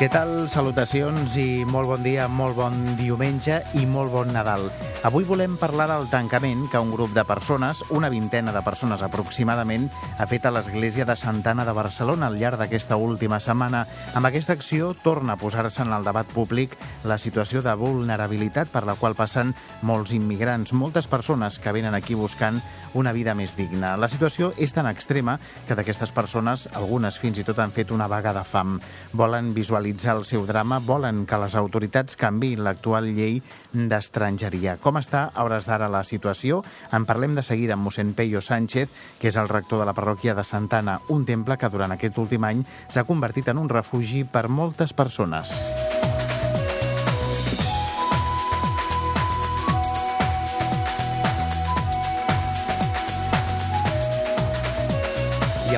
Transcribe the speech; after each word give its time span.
Què 0.00 0.06
tal? 0.08 0.46
Salutacions 0.48 1.34
i 1.36 1.66
molt 1.68 1.90
bon 1.90 2.00
dia, 2.00 2.24
molt 2.24 2.56
bon 2.56 2.76
diumenge 2.96 3.58
i 3.76 3.82
molt 3.84 4.08
bon 4.08 4.30
Nadal. 4.32 4.62
Avui 5.04 5.26
volem 5.28 5.58
parlar 5.60 5.90
del 5.90 6.06
tancament 6.08 6.62
que 6.72 6.80
un 6.80 6.88
grup 6.92 7.12
de 7.12 7.24
persones, 7.28 7.82
una 7.92 8.08
vintena 8.08 8.52
de 8.52 8.62
persones 8.64 9.04
aproximadament, 9.04 9.90
ha 10.16 10.26
fet 10.28 10.48
a 10.48 10.52
l'església 10.56 11.04
de 11.04 11.16
Santana 11.20 11.66
de 11.68 11.74
Barcelona 11.76 12.30
al 12.30 12.38
llarg 12.40 12.56
d'aquesta 12.60 12.96
última 12.96 13.42
setmana. 13.44 13.82
Amb 14.16 14.28
aquesta 14.28 14.56
acció 14.56 14.94
torna 15.04 15.36
a 15.36 15.40
posar-se 15.40 15.82
en 15.84 15.92
el 15.92 16.08
debat 16.08 16.32
públic 16.32 16.78
la 17.04 17.20
situació 17.20 17.60
de 17.60 17.76
vulnerabilitat 17.76 18.72
per 18.72 18.86
la 18.88 18.96
qual 18.96 19.16
passen 19.16 19.52
molts 19.84 20.16
immigrants, 20.16 20.72
moltes 20.72 21.08
persones 21.12 21.60
que 21.60 21.76
venen 21.76 21.96
aquí 21.96 22.16
buscant 22.16 22.62
una 22.96 23.12
vida 23.12 23.36
més 23.36 23.52
digna. 23.56 23.98
La 24.00 24.08
situació 24.08 24.54
és 24.56 24.72
tan 24.72 24.88
extrema 24.88 25.36
que 25.68 25.76
d'aquestes 25.76 26.12
persones, 26.16 26.70
algunes 26.72 27.20
fins 27.20 27.40
i 27.40 27.44
tot 27.44 27.60
han 27.60 27.76
fet 27.76 27.92
una 27.92 28.08
vaga 28.08 28.32
de 28.32 28.48
fam. 28.48 28.78
Volen 29.12 29.52
visualitzar 29.52 29.89
el 29.90 30.24
seu 30.24 30.46
drama, 30.46 30.78
volen 30.78 31.24
que 31.26 31.38
les 31.40 31.56
autoritats 31.58 32.16
canviïn 32.16 32.62
l'actual 32.64 33.10
llei 33.16 33.40
d'estrangeria. 33.72 34.76
Com 34.78 35.00
està 35.00 35.26
a 35.34 35.44
hores 35.44 35.66
d'ara 35.66 35.90
la 35.90 36.04
situació? 36.04 36.62
En 36.92 37.06
parlem 37.08 37.34
de 37.34 37.42
seguida 37.42 37.74
amb 37.74 37.88
mossèn 37.88 38.14
Peyo 38.14 38.40
Sánchez, 38.40 38.88
que 39.18 39.28
és 39.28 39.36
el 39.36 39.50
rector 39.50 39.82
de 39.82 39.90
la 39.90 39.96
parròquia 39.96 40.34
de 40.34 40.44
Santana, 40.44 41.00
un 41.08 41.26
temple 41.26 41.58
que 41.58 41.70
durant 41.70 41.92
aquest 41.92 42.18
últim 42.18 42.44
any 42.46 42.64
s'ha 42.88 43.04
convertit 43.08 43.48
en 43.48 43.58
un 43.58 43.68
refugi 43.68 44.24
per 44.24 44.48
moltes 44.48 44.94
persones. 44.94 45.89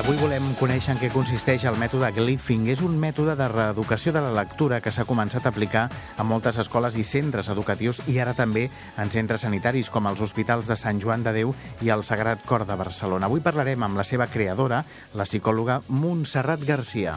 Avui 0.03 0.17
volem 0.19 0.43
conèixer 0.59 0.91
en 0.91 0.97
què 0.99 1.07
consisteix 1.13 1.63
el 1.69 1.77
mètode 1.79 2.09
Glyphing. 2.11 2.65
És 2.73 2.81
un 2.83 2.97
mètode 2.99 3.37
de 3.39 3.45
reeducació 3.47 4.11
de 4.11 4.19
la 4.25 4.33
lectura 4.35 4.81
que 4.83 4.91
s'ha 4.91 5.05
començat 5.07 5.45
a 5.47 5.53
aplicar 5.53 5.85
a 6.19 6.25
moltes 6.27 6.59
escoles 6.59 6.97
i 6.99 7.05
centres 7.07 7.47
educatius 7.53 8.01
i 8.11 8.17
ara 8.19 8.33
també 8.35 8.65
en 8.99 9.13
centres 9.13 9.47
sanitaris 9.47 9.87
com 9.93 10.09
els 10.11 10.19
hospitals 10.19 10.67
de 10.67 10.75
Sant 10.75 10.99
Joan 10.99 11.23
de 11.23 11.31
Déu 11.39 11.55
i 11.87 11.93
el 11.95 12.03
Sagrat 12.03 12.43
Cor 12.43 12.67
de 12.67 12.75
Barcelona. 12.75 13.31
Avui 13.31 13.45
parlarem 13.45 13.87
amb 13.87 14.01
la 14.01 14.03
seva 14.03 14.27
creadora, 14.27 14.83
la 15.15 15.29
psicòloga 15.29 15.79
Montserrat 15.87 16.67
Garcia. 16.67 17.15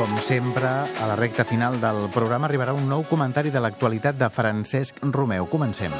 Com 0.00 0.16
sempre, 0.16 0.64
a 0.64 1.06
la 1.06 1.14
recta 1.14 1.44
final 1.44 1.74
del 1.76 2.06
programa 2.14 2.46
arribarà 2.48 2.72
un 2.72 2.86
nou 2.88 3.02
comentari 3.04 3.50
de 3.52 3.60
l'actualitat 3.60 4.16
de 4.16 4.30
Francesc 4.32 4.96
Romeu. 5.12 5.44
Comencem. 5.52 5.92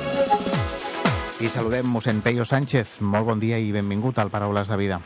I 1.45 1.51
saludem 1.53 1.85
mossèn 1.85 2.23
Peyo 2.25 2.47
Sánchez. 2.49 3.03
Molt 3.05 3.29
bon 3.29 3.43
dia 3.43 3.59
i 3.61 3.69
benvingut 3.77 4.17
al 4.17 4.33
Paraules 4.33 4.73
de 4.73 4.79
Vida. 4.81 5.01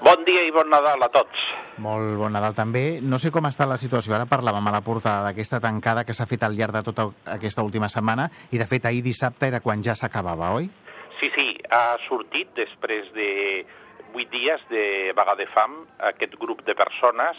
Bon 0.00 0.24
dia 0.24 0.40
i 0.40 0.54
bon 0.56 0.72
Nadal 0.72 1.04
a 1.04 1.10
tots. 1.12 1.44
Molt 1.84 2.16
bon 2.16 2.32
Nadal 2.32 2.56
també. 2.56 3.02
No 3.04 3.20
sé 3.20 3.28
com 3.28 3.44
està 3.44 3.68
la 3.68 3.76
situació. 3.76 4.16
Ara 4.16 4.30
parlàvem 4.30 4.72
a 4.72 4.76
la 4.78 4.84
portada 4.86 5.28
d'aquesta 5.28 5.60
tancada 5.60 6.08
que 6.08 6.16
s'ha 6.16 6.24
fet 6.24 6.48
al 6.48 6.56
llarg 6.56 6.80
de 6.80 6.84
tota 6.88 7.10
aquesta 7.36 7.66
última 7.66 7.92
setmana 7.92 8.30
i, 8.48 8.56
de 8.56 8.64
fet, 8.64 8.88
ahir 8.88 9.04
dissabte 9.04 9.52
era 9.52 9.60
quan 9.60 9.84
ja 9.84 9.92
s'acabava, 9.92 10.54
oi? 10.56 10.70
Sí, 11.20 11.28
sí, 11.36 11.50
ha 11.68 11.98
sortit 12.08 12.56
després 12.56 13.12
de 13.12 13.66
vuit 14.14 14.30
dies 14.30 14.62
de 14.70 15.12
vaga 15.18 15.34
de 15.36 15.46
fam 15.50 15.80
aquest 16.10 16.36
grup 16.40 16.62
de 16.64 16.74
persones, 16.78 17.38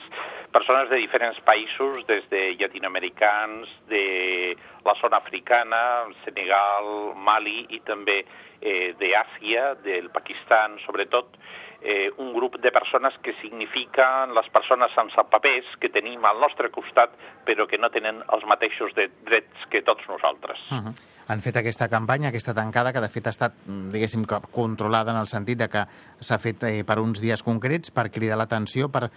persones 0.52 0.90
de 0.92 1.00
diferents 1.02 1.40
països, 1.48 2.04
des 2.10 2.28
de 2.30 2.42
llatinoamericans, 2.60 3.72
de 3.90 4.56
la 4.86 4.96
zona 5.02 5.18
africana, 5.24 5.82
Senegal, 6.26 7.16
Mali 7.16 7.66
i 7.74 7.82
també 7.88 8.22
eh, 8.62 8.94
d'Àsia, 9.00 9.72
del 9.88 10.12
Pakistan, 10.14 10.78
sobretot, 10.86 11.40
eh, 11.82 12.12
un 12.18 12.34
grup 12.34 12.60
de 12.62 12.72
persones 12.76 13.16
que 13.24 13.34
signifiquen 13.42 14.34
les 14.36 14.48
persones 14.54 14.94
sense 14.98 15.28
papers 15.32 15.68
que 15.80 15.92
tenim 15.94 16.24
al 16.26 16.40
nostre 16.42 16.72
costat 16.74 17.14
però 17.46 17.68
que 17.70 17.78
no 17.78 17.92
tenen 17.94 18.24
els 18.34 18.46
mateixos 18.50 18.94
de 18.98 19.10
drets 19.28 19.68
que 19.70 19.84
tots 19.86 20.08
nosaltres. 20.10 20.60
Uh 20.72 20.82
-huh. 20.82 21.15
Han 21.28 21.42
fet 21.42 21.58
aquesta 21.58 21.88
campanya, 21.90 22.30
aquesta 22.30 22.54
tancada, 22.54 22.92
que 22.94 23.02
de 23.02 23.10
fet 23.10 23.28
ha 23.28 23.34
estat, 23.34 23.56
diguéssim, 23.94 24.28
controlada 24.54 25.14
en 25.14 25.18
el 25.18 25.30
sentit 25.32 25.58
de 25.58 25.70
que 25.74 25.86
s'ha 26.22 26.38
fet 26.42 26.66
eh, 26.70 26.84
per 26.86 27.00
uns 27.02 27.22
dies 27.24 27.42
concrets 27.46 27.94
per 27.96 28.12
cridar 28.14 28.38
l'atenció, 28.38 28.92
per, 28.94 29.10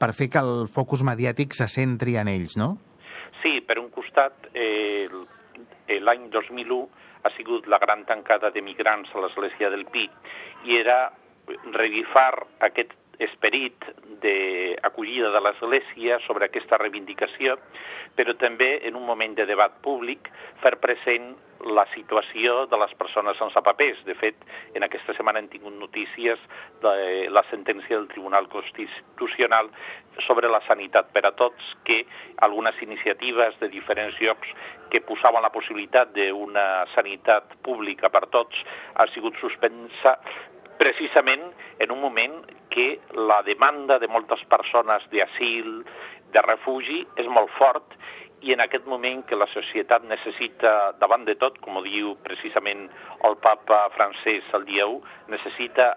per 0.00 0.12
fer 0.16 0.30
que 0.32 0.40
el 0.40 0.70
focus 0.72 1.04
mediàtic 1.04 1.56
se 1.56 1.68
centri 1.68 2.16
en 2.16 2.30
ells, 2.32 2.56
no? 2.56 2.72
Sí, 3.42 3.60
per 3.66 3.78
un 3.80 3.90
costat, 3.92 4.48
eh, 4.54 5.08
l'any 6.00 6.30
2001 6.32 6.80
ha 7.24 7.30
sigut 7.36 7.68
la 7.68 7.78
gran 7.78 8.06
tancada 8.08 8.50
de 8.54 8.62
migrants 8.64 9.12
a 9.12 9.20
l'església 9.20 9.68
del 9.68 9.84
Pi 9.92 10.06
i 10.64 10.80
era 10.80 11.10
revifar 11.74 12.46
aquest 12.64 12.96
esperit 13.20 13.84
d'acollida 14.22 15.30
de 15.34 15.42
l'Església 15.44 16.18
sobre 16.26 16.48
aquesta 16.48 16.78
reivindicació, 16.80 17.56
però 18.16 18.34
també 18.40 18.78
en 18.88 18.96
un 18.96 19.06
moment 19.06 19.36
de 19.36 19.46
debat 19.48 19.76
públic 19.84 20.28
fer 20.64 20.76
present 20.82 21.34
la 21.60 21.84
situació 21.92 22.64
de 22.72 22.78
les 22.80 22.92
persones 22.96 23.36
sense 23.36 23.60
papers. 23.62 24.00
De 24.06 24.14
fet, 24.16 24.36
en 24.74 24.84
aquesta 24.86 25.14
setmana 25.16 25.42
hem 25.42 25.50
tingut 25.52 25.76
notícies 25.76 26.40
de 26.82 26.94
la 27.28 27.42
sentència 27.50 27.98
del 27.98 28.08
Tribunal 28.08 28.48
Constitucional 28.48 29.68
sobre 30.26 30.48
la 30.48 30.62
sanitat 30.66 31.12
per 31.12 31.26
a 31.28 31.34
tots, 31.36 31.74
que 31.84 32.02
algunes 32.44 32.80
iniciatives 32.82 33.58
de 33.60 33.68
diferents 33.72 34.16
llocs 34.20 34.48
que 34.90 35.04
posaven 35.04 35.44
la 35.44 35.52
possibilitat 35.52 36.14
d'una 36.16 36.86
sanitat 36.94 37.58
pública 37.64 38.08
per 38.08 38.26
tots 38.32 38.64
ha 38.96 39.06
sigut 39.14 39.36
suspensa 39.40 40.16
precisament 40.80 41.44
en 41.78 41.92
un 41.92 42.00
moment 42.00 42.40
que 42.70 43.00
la 43.14 43.42
demanda 43.46 43.98
de 43.98 44.08
moltes 44.08 44.42
persones 44.48 45.04
d'asil, 45.12 45.82
de 46.30 46.42
refugi, 46.46 47.04
és 47.18 47.28
molt 47.28 47.50
fort 47.58 47.96
i 48.40 48.54
en 48.54 48.62
aquest 48.64 48.86
moment 48.88 49.22
que 49.28 49.36
la 49.36 49.48
societat 49.52 50.04
necessita, 50.08 50.94
davant 51.00 51.26
de 51.28 51.36
tot, 51.36 51.58
com 51.60 51.76
ho 51.76 51.84
diu 51.84 52.14
precisament 52.24 52.86
el 53.28 53.36
papa 53.42 53.82
francès 53.96 54.46
el 54.56 54.64
dia 54.68 54.86
1, 54.88 55.00
necessita 55.34 55.90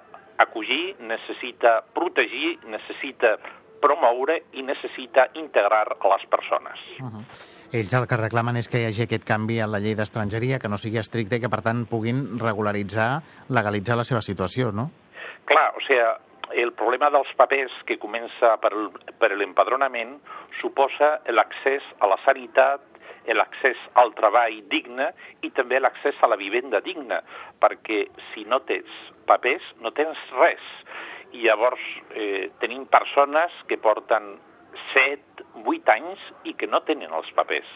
acollir, 0.44 0.96
necessita 1.00 1.80
protegir, 1.96 2.58
necessita 2.68 3.38
promoure 3.84 4.40
i 4.56 4.64
necessita 4.64 5.28
integrar 5.40 5.86
a 5.92 6.08
les 6.16 6.26
persones. 6.32 6.80
Uh 7.00 7.06
-huh. 7.06 7.24
Ells 7.74 7.94
el 7.94 8.08
que 8.08 8.18
reclamen 8.18 8.58
és 8.58 8.68
que 8.70 8.80
hi 8.80 8.86
hagi 8.86 9.04
aquest 9.04 9.26
canvi 9.26 9.60
en 9.60 9.72
la 9.72 9.80
llei 9.80 9.96
d'estrangeria, 9.96 10.60
que 10.60 10.70
no 10.70 10.78
sigui 10.78 11.00
estricte 11.00 11.36
i 11.36 11.40
que, 11.40 11.50
per 11.50 11.62
tant, 11.62 11.86
puguin 11.86 12.40
regularitzar, 12.40 13.22
legalitzar 13.50 13.98
la 13.98 14.04
seva 14.04 14.22
situació, 14.22 14.72
no? 14.72 14.92
Clar, 15.46 15.74
o 15.76 15.82
sigui, 15.82 16.33
el 16.56 16.74
problema 16.78 17.10
dels 17.14 17.32
papers 17.40 17.74
que 17.88 18.00
comença 18.02 18.56
per, 18.62 18.72
per 19.20 19.32
l'empadronament 19.38 20.18
suposa 20.62 21.18
l'accés 21.34 21.86
a 22.00 22.10
la 22.12 22.20
sanitat, 22.26 22.82
l'accés 23.32 23.80
al 24.00 24.12
treball 24.18 24.60
digne 24.72 25.10
i 25.48 25.52
també 25.56 25.80
l'accés 25.80 26.18
a 26.22 26.28
la 26.28 26.40
vivenda 26.40 26.82
digna, 26.84 27.22
perquè 27.64 28.04
si 28.32 28.44
no 28.50 28.60
tens 28.68 28.92
papers 29.28 29.64
no 29.82 29.94
tens 29.96 30.20
res. 30.38 30.64
I 31.34 31.48
llavors 31.48 31.84
eh, 32.14 32.52
tenim 32.62 32.86
persones 32.92 33.54
que 33.70 33.80
porten 33.82 34.36
7, 34.94 35.48
8 35.64 35.96
anys 35.96 36.28
i 36.50 36.54
que 36.58 36.70
no 36.70 36.84
tenen 36.86 37.14
els 37.14 37.32
papers. 37.38 37.70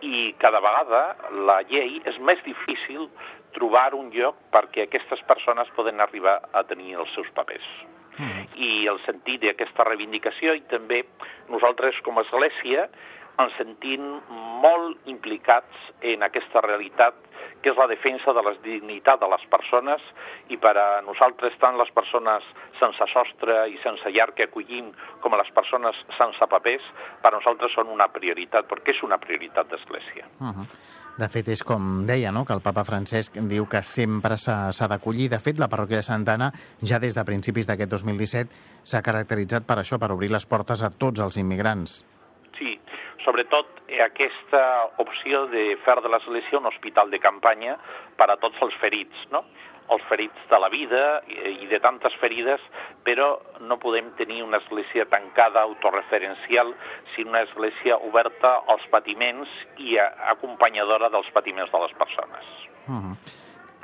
I 0.00 0.32
cada 0.40 0.62
vegada 0.64 1.02
la 1.46 1.60
llei 1.68 2.00
és 2.08 2.18
més 2.24 2.40
difícil 2.46 3.06
trobar 3.54 3.90
un 3.98 4.10
lloc 4.14 4.38
perquè 4.54 4.86
aquestes 4.86 5.22
persones 5.28 5.70
poden 5.76 6.00
arribar 6.00 6.40
a 6.52 6.64
tenir 6.64 6.96
els 6.96 7.12
seus 7.14 7.30
papers. 7.36 7.66
I 8.60 8.86
el 8.92 9.00
sentit 9.06 9.40
d'aquesta 9.44 9.86
reivindicació 9.88 10.54
i 10.58 10.62
també 10.72 11.04
nosaltres 11.48 11.98
com 12.04 12.18
a 12.18 12.26
Església 12.26 12.88
ens 13.40 13.56
sentim 13.56 14.02
molt 14.60 15.08
implicats 15.08 15.88
en 16.12 16.24
aquesta 16.26 16.60
realitat 16.66 17.16
que 17.62 17.72
és 17.72 17.78
la 17.78 17.88
defensa 17.88 18.32
de 18.36 18.42
la 18.44 18.52
dignitat 18.64 19.20
de 19.20 19.28
les 19.32 19.42
persones 19.52 20.04
i 20.52 20.56
per 20.60 20.74
a 20.80 21.00
nosaltres 21.04 21.56
tant 21.60 21.76
les 21.80 21.90
persones 21.96 22.46
sense 22.80 23.08
sostre 23.12 23.62
i 23.72 23.76
sense 23.84 24.12
llar 24.16 24.30
que 24.36 24.48
acollim 24.48 24.92
com 25.24 25.36
a 25.36 25.40
les 25.40 25.52
persones 25.56 25.98
sense 26.16 26.48
papers, 26.52 26.84
per 27.20 27.32
a 27.32 27.36
nosaltres 27.36 27.76
són 27.76 27.92
una 27.92 28.08
prioritat, 28.12 28.68
perquè 28.68 28.96
és 28.96 29.04
una 29.04 29.20
prioritat 29.20 29.68
d'Església. 29.72 30.28
Uh 30.40 30.52
-huh. 30.52 30.66
De 31.18 31.28
fet, 31.28 31.48
és 31.52 31.62
com 31.66 32.04
deia, 32.06 32.30
no?, 32.32 32.44
que 32.46 32.54
el 32.54 32.62
papa 32.64 32.84
Francesc 32.86 33.36
diu 33.50 33.66
que 33.68 33.82
sempre 33.82 34.38
s'ha 34.38 34.88
d'acollir. 34.88 35.28
De 35.32 35.40
fet, 35.42 35.58
la 35.58 35.68
parròquia 35.68 36.00
de 36.00 36.06
Santana, 36.06 36.52
ja 36.82 37.00
des 37.02 37.18
de 37.18 37.24
principis 37.28 37.66
d'aquest 37.66 37.90
2017, 37.90 38.62
s'ha 38.84 39.02
caracteritzat 39.02 39.66
per 39.68 39.80
això, 39.80 39.98
per 39.98 40.12
obrir 40.14 40.30
les 40.32 40.46
portes 40.46 40.82
a 40.82 40.90
tots 40.90 41.20
els 41.20 41.36
immigrants. 41.36 42.04
Sobretot 43.24 43.82
aquesta 44.04 44.62
opció 45.02 45.46
de 45.52 45.76
fer 45.84 45.98
de 46.00 46.08
l'Església 46.08 46.60
un 46.60 46.70
hospital 46.70 47.10
de 47.10 47.20
campanya 47.20 47.76
per 48.16 48.30
a 48.30 48.38
tots 48.40 48.60
els 48.64 48.76
ferits, 48.80 49.26
no? 49.34 49.44
els 49.90 50.02
ferits 50.06 50.42
de 50.50 50.58
la 50.62 50.68
vida 50.70 51.00
i 51.26 51.66
de 51.66 51.80
tantes 51.82 52.14
ferides, 52.22 52.62
però 53.06 53.32
no 53.66 53.78
podem 53.82 54.12
tenir 54.18 54.44
una 54.44 54.60
església 54.62 55.06
tancada, 55.10 55.64
autorreferencial, 55.66 56.72
sinó 57.14 57.34
una 57.34 57.42
església 57.42 57.98
oberta 58.06 58.60
als 58.70 58.86
patiments 58.92 59.50
i 59.82 59.98
acompanyadora 60.30 61.10
dels 61.10 61.30
patiments 61.34 61.72
de 61.72 61.82
les 61.82 61.96
persones. 61.98 62.46
Uh 62.86 63.02
-huh. 63.02 63.16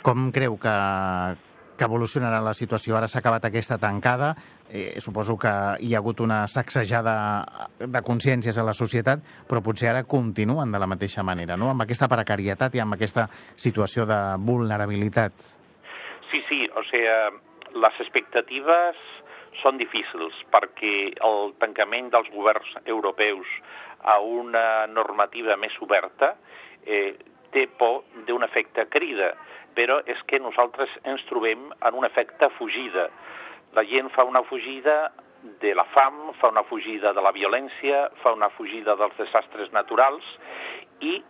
Com 0.03 0.31
creu 0.31 0.57
que, 0.59 0.77
que 1.77 1.87
evolucionarà 1.87 2.41
la 2.43 2.55
situació? 2.57 2.97
Ara 2.97 3.09
s'ha 3.09 3.21
acabat 3.23 3.45
aquesta 3.49 3.79
tancada, 3.79 4.33
eh, 4.71 5.01
suposo 5.01 5.37
que 5.39 5.53
hi 5.81 5.95
ha 5.95 6.01
hagut 6.03 6.21
una 6.25 6.47
sacsejada 6.47 7.17
de 7.79 8.03
consciències 8.03 8.59
a 8.59 8.65
la 8.67 8.75
societat, 8.75 9.21
però 9.49 9.63
potser 9.63 9.91
ara 9.93 10.05
continuen 10.05 10.73
de 10.73 10.81
la 10.83 10.89
mateixa 10.91 11.23
manera, 11.23 11.57
no? 11.57 11.71
amb 11.71 11.87
aquesta 11.87 12.09
precarietat 12.09 12.75
i 12.75 12.83
amb 12.83 12.97
aquesta 12.97 13.29
situació 13.57 14.07
de 14.07 14.21
vulnerabilitat. 14.39 15.33
Sí, 16.31 16.43
sí, 16.49 16.65
o 16.75 16.83
sigui, 16.89 17.13
les 17.77 18.01
expectatives 18.01 18.99
són 19.63 19.79
difícils 19.81 20.37
perquè 20.53 20.97
el 21.25 21.55
tancament 21.61 22.11
dels 22.13 22.29
governs 22.35 22.75
europeus 22.85 23.49
a 24.05 24.19
una 24.21 24.87
normativa 24.87 25.57
més 25.57 25.77
oberta 25.81 26.35
eh, 26.85 27.17
té 27.53 27.67
por 27.79 28.03
d'un 28.29 28.45
efecte 28.45 28.87
crida, 28.93 29.33
però 29.77 30.01
és 30.09 30.19
que 30.31 30.41
nosaltres 30.41 30.91
ens 31.05 31.23
trobem 31.29 31.69
en 31.77 32.01
un 32.01 32.09
efecte 32.09 32.49
fugida. 32.59 33.09
La 33.77 33.85
gent 33.85 34.11
fa 34.15 34.25
una 34.25 34.43
fugida 34.49 35.13
de 35.61 35.75
la 35.77 35.85
fam, 35.95 36.33
fa 36.41 36.49
una 36.49 36.65
fugida 36.65 37.13
de 37.13 37.23
la 37.23 37.33
violència, 37.33 38.07
fa 38.23 38.33
una 38.35 38.49
fugida 38.57 38.97
dels 38.97 39.17
desastres 39.21 39.73
naturals 39.77 40.25
i 41.05 41.21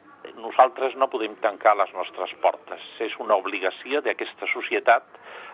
nosaltres 0.41 0.97
no 0.99 1.11
podem 1.11 1.37
tancar 1.43 1.77
les 1.79 1.93
nostres 1.95 2.33
portes. 2.43 2.83
És 3.03 3.15
una 3.23 3.37
obligació 3.39 4.03
d'aquesta 4.03 4.49
societat 4.53 5.07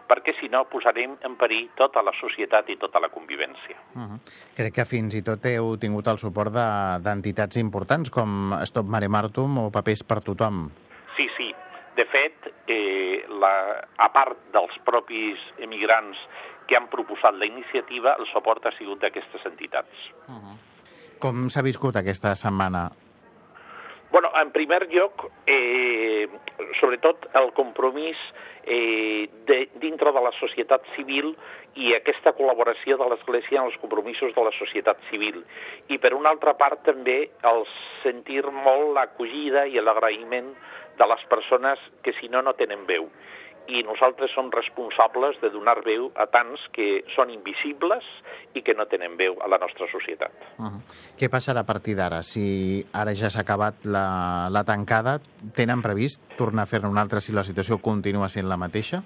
perquè 0.09 0.35
si 0.39 0.49
no 0.53 0.65
posarem 0.71 1.15
en 1.25 1.37
perill 1.41 1.69
tota 1.79 2.03
la 2.05 2.13
societat 2.19 2.69
i 2.73 2.77
tota 2.81 3.01
la 3.01 3.09
convivència. 3.09 3.77
Uh 3.95 4.03
-huh. 4.03 4.19
Crec 4.57 4.75
que 4.75 4.85
fins 4.85 5.15
i 5.15 5.23
tot 5.23 5.45
heu 5.47 5.77
tingut 5.77 6.07
el 6.09 6.19
suport 6.19 6.53
d'entitats 6.53 7.55
de, 7.55 7.61
importants 7.61 8.11
com 8.11 8.53
Stop 8.65 8.87
Mare 8.87 9.09
Martum 9.09 9.59
o 9.59 9.71
Papers 9.71 10.03
per 10.03 10.21
Tothom. 10.21 10.71
Sí, 11.17 11.29
sí. 11.37 11.42
De 11.97 12.05
fet, 12.09 12.49
eh, 12.67 13.25
la, 13.29 13.53
a 13.99 14.09
part 14.15 14.39
dels 14.55 14.79
propis 14.87 15.41
emigrants 15.59 16.19
que 16.69 16.77
han 16.79 16.89
proposat 16.89 17.37
la 17.37 17.47
iniciativa, 17.47 18.17
el 18.19 18.27
suport 18.33 18.67
ha 18.67 18.73
sigut 18.79 19.03
d'aquestes 19.03 19.45
entitats. 19.47 20.11
Uh 20.29 20.35
-huh. 20.35 20.57
Com 21.21 21.49
s'ha 21.51 21.63
viscut 21.63 21.97
aquesta 21.97 22.35
setmana? 22.35 22.91
Bueno, 24.13 24.29
en 24.37 24.51
primer 24.53 24.89
lloc, 24.93 25.31
eh, 25.47 26.29
sobretot 26.81 27.29
el 27.33 27.53
compromís 27.53 28.17
eh, 28.65 29.29
de, 29.47 29.71
dintre 29.81 30.13
de 30.13 30.21
la 30.21 30.33
societat 30.39 30.85
civil 30.97 31.33
i 31.81 31.95
aquesta 31.97 32.35
col·laboració 32.37 32.99
de 33.01 33.09
l'Església 33.09 33.61
en 33.61 33.71
els 33.71 33.79
compromisos 33.81 34.35
de 34.37 34.45
la 34.45 34.53
societat 34.59 35.01
civil. 35.09 35.41
I 35.89 35.97
per 35.97 36.13
una 36.13 36.29
altra 36.29 36.53
part 36.61 36.85
també 36.85 37.31
el 37.41 37.65
sentir 38.03 38.45
molt 38.53 38.93
l'acollida 38.99 39.65
i 39.67 39.81
l'agraïment 39.81 40.53
de 41.03 41.11
les 41.11 41.25
persones 41.31 41.79
que 42.03 42.15
si 42.21 42.31
no 42.31 42.43
no 42.47 42.55
tenen 42.55 42.87
veu 42.87 43.11
i 43.71 43.83
nosaltres 43.87 44.33
som 44.35 44.51
responsables 44.51 45.39
de 45.41 45.51
donar 45.55 45.77
veu 45.87 46.09
a 46.19 46.27
tants 46.31 46.65
que 46.75 47.05
són 47.15 47.31
invisibles 47.31 48.07
i 48.59 48.63
que 48.67 48.75
no 48.75 48.89
tenen 48.91 49.15
veu 49.17 49.37
a 49.43 49.49
la 49.51 49.59
nostra 49.63 49.87
societat. 49.91 50.33
Uh 50.59 50.67
-huh. 50.67 50.81
Què 51.19 51.31
passarà 51.31 51.61
a 51.61 51.67
partir 51.67 51.95
d'ara? 51.97 52.23
Si 52.23 52.85
ara 52.93 53.15
ja 53.15 53.31
s'ha 53.31 53.43
acabat 53.43 53.85
la, 53.85 54.49
la 54.51 54.65
tancada, 54.65 55.21
tenen 55.55 55.83
previst 55.83 56.21
tornar 56.37 56.63
a 56.63 56.67
fer-ne 56.67 56.89
una 56.89 57.01
altra 57.01 57.21
si 57.21 57.33
la 57.33 57.45
situació 57.45 57.79
continua 57.81 58.29
sent 58.29 58.49
la 58.49 58.57
mateixa? 58.57 59.03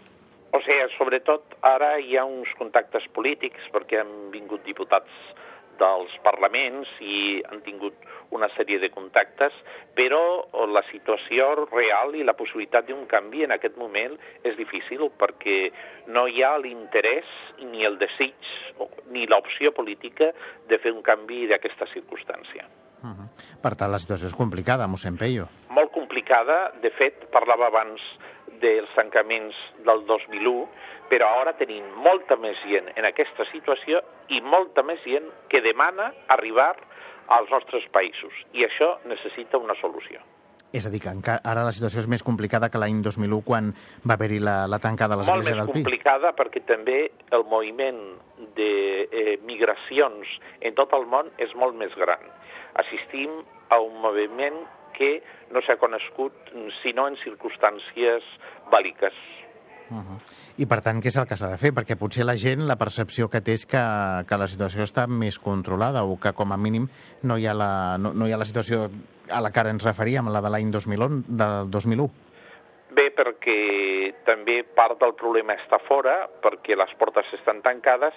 O 0.52 0.60
sigui, 0.60 0.96
sobretot 0.96 1.42
ara 1.62 1.98
hi 2.00 2.16
ha 2.16 2.24
uns 2.24 2.48
contactes 2.58 3.04
polítics 3.12 3.60
perquè 3.72 4.00
han 4.00 4.30
vingut 4.30 4.64
diputats 4.64 5.10
dels 5.80 6.12
parlaments 6.24 6.90
i 7.00 7.42
han 7.48 7.62
tingut 7.66 8.06
una 8.34 8.48
sèrie 8.56 8.78
de 8.82 8.90
contactes, 8.90 9.54
però 9.96 10.20
la 10.72 10.82
situació 10.90 11.66
real 11.70 12.16
i 12.16 12.24
la 12.26 12.36
possibilitat 12.38 12.88
d'un 12.88 13.06
canvi 13.10 13.44
en 13.46 13.54
aquest 13.54 13.76
moment 13.80 14.16
és 14.42 14.56
difícil 14.58 15.06
perquè 15.20 15.70
no 16.12 16.26
hi 16.26 16.42
ha 16.42 16.56
l'interès 16.58 17.28
ni 17.62 17.86
el 17.86 17.98
desig 18.02 18.34
ni 19.14 19.26
l'opció 19.30 19.72
política 19.72 20.32
de 20.68 20.80
fer 20.82 20.92
un 20.92 21.02
canvi 21.06 21.46
d'aquesta 21.50 21.86
circumstància. 21.92 22.66
Uh 23.02 23.12
-huh. 23.12 23.28
Per 23.62 23.74
tant, 23.76 23.90
la 23.90 23.98
situació 23.98 24.26
és 24.26 24.34
complicada, 24.34 24.86
mossèn 24.86 25.16
Peyo. 25.18 25.46
Molt 25.68 25.92
complicada. 25.92 26.72
De 26.80 26.90
fet, 26.90 27.30
parlava 27.30 27.66
abans 27.66 28.00
dels 28.62 28.92
tancaments 28.96 29.56
del 29.86 30.04
2001, 30.08 30.66
però 31.10 31.28
ara 31.42 31.54
tenim 31.58 31.84
molta 32.02 32.38
més 32.40 32.58
gent 32.66 32.90
en 32.96 33.08
aquesta 33.08 33.46
situació 33.52 34.02
i 34.28 34.40
molta 34.42 34.82
més 34.86 35.02
gent 35.06 35.28
que 35.52 35.62
demana 35.64 36.12
arribar 36.34 36.72
als 37.34 37.50
nostres 37.50 37.86
països, 37.94 38.32
i 38.54 38.64
això 38.66 38.96
necessita 39.10 39.58
una 39.58 39.74
solució. 39.80 40.22
És 40.76 40.86
a 40.86 40.90
dir, 40.90 41.00
que 41.00 41.34
ara 41.36 41.62
la 41.64 41.72
situació 41.72 42.02
és 42.02 42.08
més 42.10 42.24
complicada 42.26 42.68
que 42.68 42.80
l'any 42.80 42.98
2001 43.04 43.38
quan 43.46 43.70
va 44.04 44.16
haver-hi 44.16 44.40
la, 44.42 44.56
la 44.68 44.80
tancada 44.82 45.14
de 45.14 45.22
l'Església 45.22 45.54
del 45.54 45.70
Pi. 45.70 45.72
Molt 45.72 45.76
més 45.76 45.84
complicada 45.86 46.32
perquè 46.36 46.62
també 46.68 46.98
el 47.32 47.46
moviment 47.48 48.00
de 48.58 48.72
eh, 49.06 49.36
migracions 49.46 50.34
en 50.60 50.76
tot 50.76 50.92
el 50.98 51.06
món 51.12 51.30
és 51.42 51.54
molt 51.56 51.78
més 51.78 51.94
gran. 51.96 52.20
Assistim 52.82 53.40
a 53.72 53.78
un 53.80 53.96
moviment 54.02 54.58
que 54.98 55.22
no 55.52 55.62
s'ha 55.62 55.78
conegut 55.80 56.52
sinó 56.82 57.06
en 57.08 57.18
circumstàncies 57.22 58.24
bàliques. 58.72 59.14
Uh 59.90 60.02
-huh. 60.02 60.18
I 60.58 60.66
per 60.66 60.80
tant, 60.82 60.98
què 60.98 61.08
és 61.08 61.16
el 61.16 61.26
que 61.28 61.36
s'ha 61.36 61.50
de 61.50 61.58
fer? 61.58 61.70
Perquè 61.70 61.96
potser 61.96 62.24
la 62.24 62.36
gent, 62.36 62.66
la 62.66 62.76
percepció 62.76 63.28
que 63.28 63.40
té 63.40 63.52
és 63.52 63.66
que, 63.66 63.82
que 64.28 64.36
la 64.36 64.48
situació 64.48 64.82
està 64.82 65.06
més 65.06 65.38
controlada 65.38 66.02
o 66.02 66.18
que 66.18 66.32
com 66.32 66.52
a 66.52 66.56
mínim 66.56 66.88
no 67.22 67.38
hi 67.38 67.46
ha 67.46 67.54
la, 67.54 67.96
no, 67.98 68.12
no 68.12 68.26
hi 68.26 68.32
ha 68.32 68.36
la 68.36 68.44
situació 68.44 68.90
a 69.30 69.40
la 69.40 69.50
que 69.52 69.60
ara 69.60 69.70
ens 69.70 69.84
referíem, 69.84 70.28
la 70.32 70.40
de 70.40 70.50
l'any 70.50 70.70
2001, 70.72 71.22
del 71.28 71.70
2001. 71.70 72.10
Bé, 72.96 73.10
perquè 73.12 74.14
també 74.24 74.62
part 74.64 74.98
del 74.98 75.14
problema 75.14 75.54
està 75.54 75.78
fora, 75.86 76.28
perquè 76.42 76.76
les 76.76 76.92
portes 76.98 77.26
estan 77.32 77.62
tancades, 77.62 78.14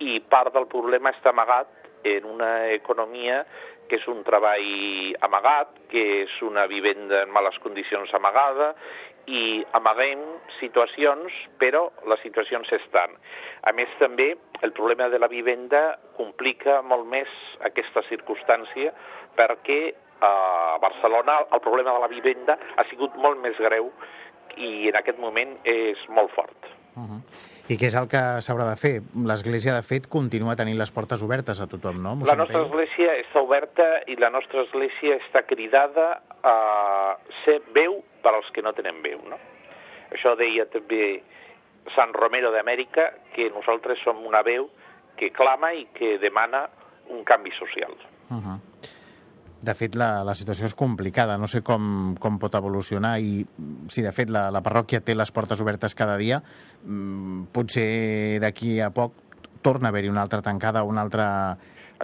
i 0.00 0.20
part 0.20 0.52
del 0.54 0.66
problema 0.66 1.10
està 1.10 1.30
amagat 1.30 1.68
en 2.04 2.24
una 2.24 2.70
economia 2.72 3.44
que 3.88 3.98
és 4.00 4.06
un 4.10 4.22
treball 4.26 5.16
amagat, 5.26 5.72
que 5.90 6.04
és 6.24 6.36
una 6.46 6.66
vivenda 6.70 7.22
en 7.24 7.32
males 7.34 7.58
condicions 7.64 8.12
amagada 8.16 8.72
i 9.26 9.64
amaguem 9.76 10.20
situacions, 10.58 11.32
però 11.60 11.86
les 12.10 12.20
situacions 12.24 12.68
estan. 12.76 13.16
A 13.64 13.72
més, 13.72 13.88
també, 14.00 14.34
el 14.62 14.72
problema 14.76 15.08
de 15.12 15.20
la 15.20 15.30
vivenda 15.32 15.96
complica 16.18 16.80
molt 16.82 17.08
més 17.08 17.30
aquesta 17.68 18.04
circumstància 18.10 18.92
perquè 19.38 19.80
a 20.24 20.78
Barcelona 20.80 21.40
el 21.52 21.60
problema 21.60 21.92
de 21.96 22.04
la 22.04 22.12
vivenda 22.12 22.58
ha 22.76 22.86
sigut 22.90 23.16
molt 23.16 23.40
més 23.42 23.58
greu 23.60 23.90
i 24.56 24.88
en 24.88 24.96
aquest 25.00 25.18
moment 25.18 25.58
és 25.64 26.08
molt 26.08 26.32
fort. 26.36 26.73
Uh 26.96 27.02
-huh. 27.02 27.20
I 27.68 27.76
què 27.80 27.86
és 27.86 27.94
el 27.96 28.08
que 28.08 28.22
s'haurà 28.44 28.68
de 28.68 28.76
fer? 28.76 29.02
L'Església, 29.16 29.74
de 29.74 29.82
fet, 29.82 30.06
continua 30.06 30.54
tenint 30.56 30.78
les 30.78 30.92
portes 30.92 31.22
obertes 31.22 31.60
a 31.60 31.66
tothom, 31.66 32.02
no? 32.02 32.14
Mossèn 32.14 32.36
la 32.36 32.42
nostra 32.44 32.62
Església 32.62 33.16
està 33.22 33.40
oberta 33.40 33.86
i 34.06 34.16
la 34.16 34.30
nostra 34.30 34.62
Església 34.62 35.16
està 35.16 35.42
cridada 35.42 36.22
a 36.42 37.16
ser 37.44 37.62
veu 37.72 38.02
per 38.22 38.34
als 38.34 38.50
que 38.52 38.62
no 38.62 38.72
tenen 38.72 39.02
veu. 39.02 39.18
No? 39.28 39.38
Això 40.12 40.36
deia 40.36 40.66
també 40.66 41.22
Sant 41.94 42.14
Romero 42.14 42.50
d'Amèrica, 42.52 43.12
que 43.34 43.50
nosaltres 43.50 43.98
som 44.04 44.24
una 44.26 44.42
veu 44.42 44.70
que 45.16 45.30
clama 45.30 45.74
i 45.74 45.86
que 45.94 46.18
demana 46.18 46.68
un 47.08 47.24
canvi 47.24 47.50
social. 47.58 47.92
Uh 48.30 48.36
-huh. 48.36 48.73
De 49.64 49.74
fet, 49.78 49.94
la, 49.96 50.22
la 50.26 50.34
situació 50.36 50.68
és 50.68 50.74
complicada. 50.76 51.38
No 51.40 51.48
sé 51.48 51.62
com, 51.64 52.14
com 52.20 52.38
pot 52.42 52.54
evolucionar 52.58 53.16
i 53.22 53.44
si, 53.88 54.02
de 54.04 54.12
fet, 54.12 54.32
la, 54.34 54.48
la 54.52 54.60
parròquia 54.64 55.00
té 55.04 55.16
les 55.16 55.32
portes 55.32 55.62
obertes 55.64 55.96
cada 55.96 56.18
dia, 56.20 56.40
mmm, 56.84 57.46
potser 57.54 58.40
d'aquí 58.44 58.76
a 58.84 58.90
poc 58.94 59.22
torna 59.64 59.88
a 59.88 59.94
haver-hi 59.94 60.10
una 60.12 60.24
altra 60.26 60.42
tancada, 60.44 60.84
una 60.84 61.00
altra... 61.06 61.26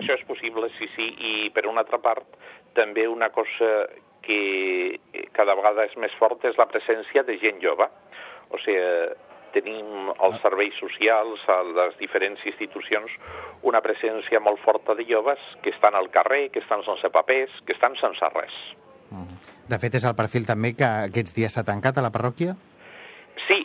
Això 0.00 0.14
és 0.17 0.23
possible, 0.25 0.71
sí, 0.79 0.88
sí. 0.95 1.09
I, 1.31 1.33
per 1.52 1.67
una 1.69 1.85
altra 1.85 2.00
part, 2.00 2.38
també 2.79 3.05
una 3.11 3.29
cosa 3.35 3.69
que 4.25 4.38
eh, 4.97 5.26
cada 5.37 5.57
vegada 5.59 5.85
és 5.88 5.97
més 6.00 6.14
fort 6.19 6.45
és 6.49 6.57
la 6.61 6.69
presència 6.71 7.25
de 7.26 7.37
gent 7.43 7.61
jove. 7.61 7.88
O 8.50 8.61
sigui, 8.64 8.81
tenim 9.54 10.11
ah. 10.12 10.30
serveis 10.42 10.76
socials, 10.80 11.42
a 11.49 11.61
les 11.66 11.97
diferents 12.00 12.42
institucions, 12.47 13.12
una 13.66 13.83
presència 13.85 14.40
molt 14.40 14.62
forta 14.64 14.95
de 14.99 15.07
joves 15.09 15.40
que 15.64 15.75
estan 15.75 15.95
al 15.95 16.11
carrer, 16.11 16.49
que 16.50 16.62
estan 16.64 16.85
sense 16.87 17.11
papers, 17.11 17.52
que 17.66 17.76
estan 17.76 17.97
sense 18.00 18.33
res. 18.37 18.57
De 19.71 19.78
fet, 19.78 19.95
és 19.99 20.07
el 20.07 20.16
perfil 20.19 20.47
també 20.47 20.75
que 20.78 20.87
aquests 21.11 21.35
dies 21.37 21.54
s'ha 21.54 21.66
tancat 21.66 21.99
a 21.99 22.04
la 22.04 22.11
parròquia? 22.14 22.57
Sí, 23.47 23.61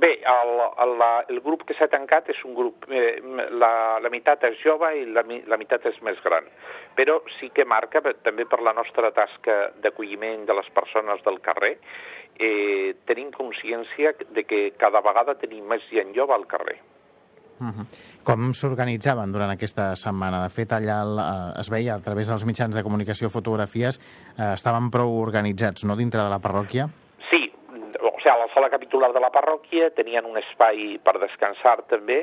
bé, 0.00 0.12
el, 0.28 0.52
el, 0.84 1.02
el 1.34 1.40
grup 1.44 1.64
que 1.68 1.76
s'ha 1.78 1.88
tancat 1.92 2.30
és 2.32 2.40
un 2.48 2.54
grup, 2.56 2.86
eh, 2.90 3.20
la, 3.52 3.72
la 4.02 4.10
meitat 4.12 4.44
és 4.48 4.58
jove 4.64 4.90
i 4.98 5.04
la, 5.08 5.24
la 5.48 5.58
meitat 5.60 5.86
és 5.92 6.00
més 6.06 6.18
gran, 6.24 6.48
però 6.96 7.20
sí 7.38 7.50
que 7.54 7.68
marca, 7.68 8.02
també 8.24 8.46
per 8.48 8.62
la 8.64 8.74
nostra 8.76 9.12
tasca 9.16 9.58
d'acolliment 9.84 10.46
de 10.48 10.56
les 10.58 10.72
persones 10.76 11.22
del 11.26 11.40
carrer, 11.44 11.76
eh, 12.42 12.94
tenim 13.06 13.30
consciència 13.34 14.14
de 14.34 14.44
que 14.44 14.72
cada 14.80 15.02
vegada 15.04 15.36
tenim 15.38 15.68
més 15.70 15.84
gent 15.90 16.14
jove 16.16 16.34
al 16.34 16.46
carrer. 16.50 16.78
Uh 17.62 17.70
-huh. 17.70 17.86
Com 18.24 18.52
s'organitzaven 18.52 19.32
durant 19.32 19.50
aquesta 19.50 19.94
setmana? 19.94 20.42
De 20.42 20.50
fet, 20.50 20.72
allà 20.72 20.98
eh, 21.04 21.60
es 21.60 21.70
veia 21.70 21.94
a 21.94 22.00
través 22.00 22.28
dels 22.28 22.44
mitjans 22.44 22.74
de 22.74 22.82
comunicació 22.82 23.30
fotografies, 23.30 24.00
eh, 24.38 24.52
estaven 24.54 24.90
prou 24.90 25.10
organitzats, 25.20 25.84
no?, 25.84 25.96
dintre 25.96 26.20
de 26.22 26.28
la 26.28 26.40
parròquia? 26.40 26.88
sigui, 27.30 27.52
a 28.30 28.38
la 28.38 28.48
sala 28.54 28.61
capitular 28.72 29.12
de 29.12 29.20
la 29.20 29.30
parròquia 29.34 29.90
tenien 29.96 30.26
un 30.28 30.38
espai 30.40 30.96
per 31.04 31.18
descansar 31.20 31.76
també 31.90 32.22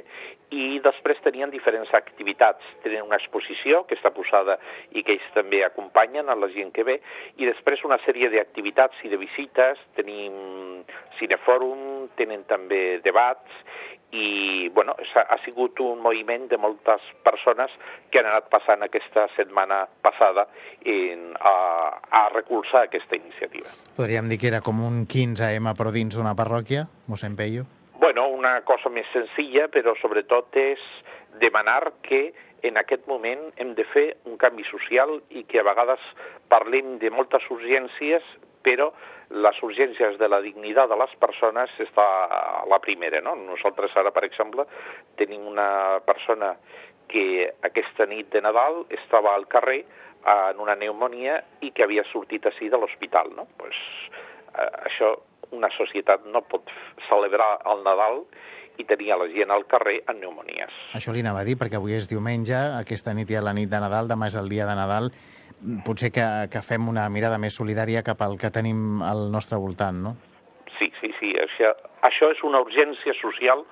i 0.56 0.80
després 0.84 1.22
tenien 1.22 1.54
diferents 1.54 1.92
activitats. 1.94 2.66
Tenen 2.84 3.06
una 3.06 3.20
exposició 3.22 3.84
que 3.86 3.98
està 3.98 4.12
posada 4.16 4.58
i 4.98 5.04
que 5.06 5.16
ells 5.18 5.30
també 5.36 5.62
acompanyen 5.66 6.30
a 6.30 6.38
la 6.40 6.50
gent 6.56 6.74
que 6.74 6.86
ve 6.88 6.98
i 7.38 7.50
després 7.50 7.86
una 7.86 8.00
sèrie 8.06 8.32
d'activitats 8.34 9.06
i 9.06 9.14
de 9.14 9.22
visites. 9.22 9.82
Tenim 10.00 10.82
cinefòrum, 11.20 12.10
tenen 12.18 12.46
també 12.50 13.00
debats 13.06 13.64
i 14.12 14.70
bueno, 14.74 14.96
ha 14.98 15.38
sigut 15.44 15.80
un 15.80 16.02
moviment 16.02 16.48
de 16.50 16.58
moltes 16.58 17.02
persones 17.24 17.72
que 18.10 18.20
han 18.22 18.30
anat 18.30 18.50
passant 18.50 18.82
aquesta 18.86 19.28
setmana 19.36 19.84
passada 20.02 20.48
en, 20.82 21.34
a, 21.38 21.54
a 22.10 22.24
recolzar 22.34 22.88
aquesta 22.88 23.20
iniciativa. 23.20 23.70
Podríem 23.98 24.30
dir 24.30 24.40
que 24.42 24.50
era 24.50 24.64
com 24.66 24.82
un 24.86 25.06
15M 25.06 25.76
però 25.78 25.94
dins 25.94 26.18
d'una 26.18 26.36
parròquia, 26.38 26.88
mossèn 27.08 27.38
Peyo? 27.38 27.68
Bueno, 28.00 28.30
una 28.32 28.62
cosa 28.66 28.90
més 28.90 29.10
senzilla, 29.14 29.68
però 29.70 29.94
sobretot 30.00 30.56
és 30.58 30.84
demanar 31.42 31.84
que 32.02 32.30
en 32.64 32.78
aquest 32.80 33.06
moment 33.08 33.50
hem 33.58 33.74
de 33.76 33.86
fer 33.94 34.08
un 34.28 34.38
canvi 34.40 34.66
social 34.68 35.20
i 35.30 35.44
que 35.48 35.62
a 35.62 35.68
vegades 35.68 36.04
parlem 36.52 36.98
de 37.00 37.12
moltes 37.14 37.46
urgències, 37.54 38.24
però 38.64 38.90
les 39.30 39.62
urgències 39.62 40.18
de 40.18 40.28
la 40.28 40.42
dignitat 40.42 40.90
de 40.90 40.98
les 40.98 41.12
persones 41.22 41.74
està 41.84 42.06
a 42.26 42.66
la 42.70 42.80
primera. 42.82 43.22
No? 43.22 43.36
Nosaltres 43.38 43.96
ara, 43.98 44.12
per 44.12 44.26
exemple, 44.26 44.66
tenim 45.18 45.46
una 45.48 46.00
persona 46.06 46.56
que 47.10 47.50
aquesta 47.66 48.06
nit 48.10 48.30
de 48.34 48.42
Nadal 48.42 48.84
estava 48.90 49.34
al 49.36 49.48
carrer 49.50 49.84
en 50.26 50.60
una 50.62 50.76
pneumonia 50.76 51.40
i 51.66 51.72
que 51.72 51.86
havia 51.86 52.06
sortit 52.12 52.46
així 52.50 52.70
de 52.70 52.78
l'hospital. 52.78 53.32
No? 53.38 53.48
Pues, 53.58 53.78
eh, 54.54 54.70
això 54.90 55.16
una 55.56 55.70
societat 55.74 56.26
no 56.30 56.44
pot 56.46 56.70
celebrar 57.08 57.58
el 57.70 57.84
Nadal 57.86 58.24
i 58.80 58.86
tenia 58.88 59.18
la 59.20 59.28
gent 59.32 59.52
al 59.52 59.66
carrer 59.68 60.00
amb 60.06 60.22
pneumonies. 60.22 60.76
Això 60.96 61.14
li 61.14 61.24
anava 61.24 61.42
a 61.44 61.48
dir, 61.48 61.58
perquè 61.60 61.80
avui 61.80 61.98
és 61.98 62.08
diumenge, 62.08 62.56
aquesta 62.80 63.14
nit 63.14 63.30
ja 63.32 63.44
la 63.44 63.54
nit 63.54 63.70
de 63.72 63.82
Nadal, 63.82 64.08
demà 64.08 64.30
és 64.32 64.38
el 64.40 64.48
dia 64.52 64.68
de 64.70 64.76
Nadal, 64.78 65.12
potser 65.86 66.12
que, 66.16 66.26
que 66.52 66.62
fem 66.66 66.88
una 66.88 67.08
mirada 67.10 67.40
més 67.42 67.58
solidària 67.60 68.04
cap 68.06 68.22
al 68.22 68.38
que 68.40 68.52
tenim 68.54 69.04
al 69.04 69.28
nostre 69.32 69.60
voltant, 69.60 70.02
no? 70.06 70.16
Sí, 70.78 70.92
sí, 71.02 71.12
sí. 71.20 71.34
Això, 71.44 71.74
això 72.08 72.32
és 72.34 72.44
una 72.48 72.62
urgència 72.64 73.16
social 73.20 73.66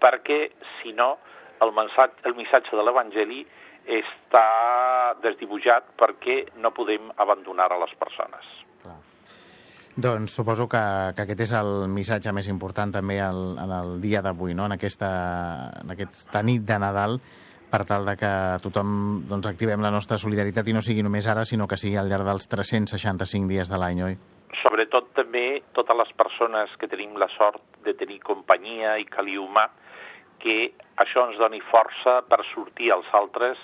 perquè, 0.00 0.48
si 0.80 0.94
no, 0.96 1.14
el 1.64 1.72
missatge, 1.76 2.24
el 2.28 2.36
missatge 2.38 2.76
de 2.76 2.84
l'Evangeli 2.84 3.44
està 3.84 4.44
desdibuixat 5.22 5.92
perquè 6.00 6.40
no 6.56 6.72
podem 6.72 7.10
abandonar 7.20 7.70
a 7.72 7.80
les 7.84 7.92
persones. 8.00 8.48
Clar. 8.82 8.96
Doncs 9.94 10.34
suposo 10.40 10.66
que, 10.68 10.82
que 11.14 11.26
aquest 11.26 11.44
és 11.44 11.52
el 11.60 11.86
missatge 11.92 12.32
més 12.34 12.48
important 12.50 12.94
també 12.96 13.20
el, 13.22 13.42
en 13.60 13.74
el 13.78 13.98
dia 14.02 14.24
d'avui, 14.24 14.56
no? 14.56 14.66
en, 14.66 14.76
aquesta, 14.78 15.10
en 15.84 15.92
aquesta 15.94 16.42
nit 16.42 16.64
de 16.66 16.78
Nadal, 16.80 17.20
per 17.74 17.82
tal 17.88 18.06
de 18.06 18.14
que 18.14 18.30
tothom 18.62 18.90
doncs, 19.26 19.48
activem 19.50 19.82
la 19.82 19.90
nostra 19.90 20.18
solidaritat 20.20 20.68
i 20.70 20.76
no 20.76 20.82
sigui 20.84 21.02
només 21.02 21.26
ara, 21.26 21.42
sinó 21.48 21.66
que 21.66 21.78
sigui 21.80 21.98
al 21.98 22.10
llarg 22.10 22.28
dels 22.28 22.46
365 22.52 23.50
dies 23.50 23.72
de 23.72 23.80
l'any, 23.82 24.02
oi? 24.06 24.18
Sobretot 24.62 25.10
també 25.18 25.64
totes 25.74 25.98
les 25.98 26.12
persones 26.14 26.76
que 26.78 26.86
tenim 26.92 27.18
la 27.18 27.26
sort 27.34 27.64
de 27.84 27.96
tenir 27.98 28.20
companyia 28.22 28.94
i 29.02 29.08
cali 29.10 29.34
humà, 29.40 29.66
que 30.38 30.70
això 31.02 31.26
ens 31.26 31.40
doni 31.40 31.58
força 31.72 32.20
per 32.30 32.44
sortir 32.52 32.92
als 32.94 33.10
altres 33.16 33.58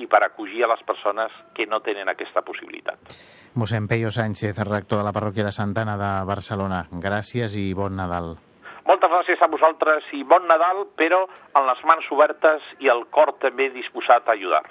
i 0.00 0.08
per 0.08 0.22
acollir 0.24 0.64
a 0.64 0.72
les 0.72 0.84
persones 0.88 1.34
que 1.52 1.68
no 1.68 1.82
tenen 1.84 2.08
aquesta 2.08 2.40
possibilitat. 2.46 3.16
Mossèn 3.60 3.90
Peyo 3.90 4.14
Sánchez, 4.14 4.56
rector 4.64 5.02
de 5.02 5.08
la 5.10 5.12
parròquia 5.12 5.44
de 5.44 5.52
Santana 5.52 5.98
de 6.00 6.12
Barcelona. 6.24 6.86
Gràcies 7.02 7.58
i 7.60 7.72
bon 7.76 7.98
Nadal. 8.00 8.38
Moltes 8.90 9.12
gràcies 9.12 9.42
a 9.44 9.46
vosaltres 9.46 10.06
i 10.18 10.24
bon 10.26 10.48
Nadal, 10.50 10.80
però 10.98 11.20
amb 11.54 11.68
les 11.68 11.82
mans 11.86 12.06
obertes 12.10 12.64
i 12.82 12.88
el 12.90 13.04
cor 13.14 13.30
també 13.38 13.68
disposat 13.70 14.26
a 14.26 14.34
ajudar. 14.34 14.64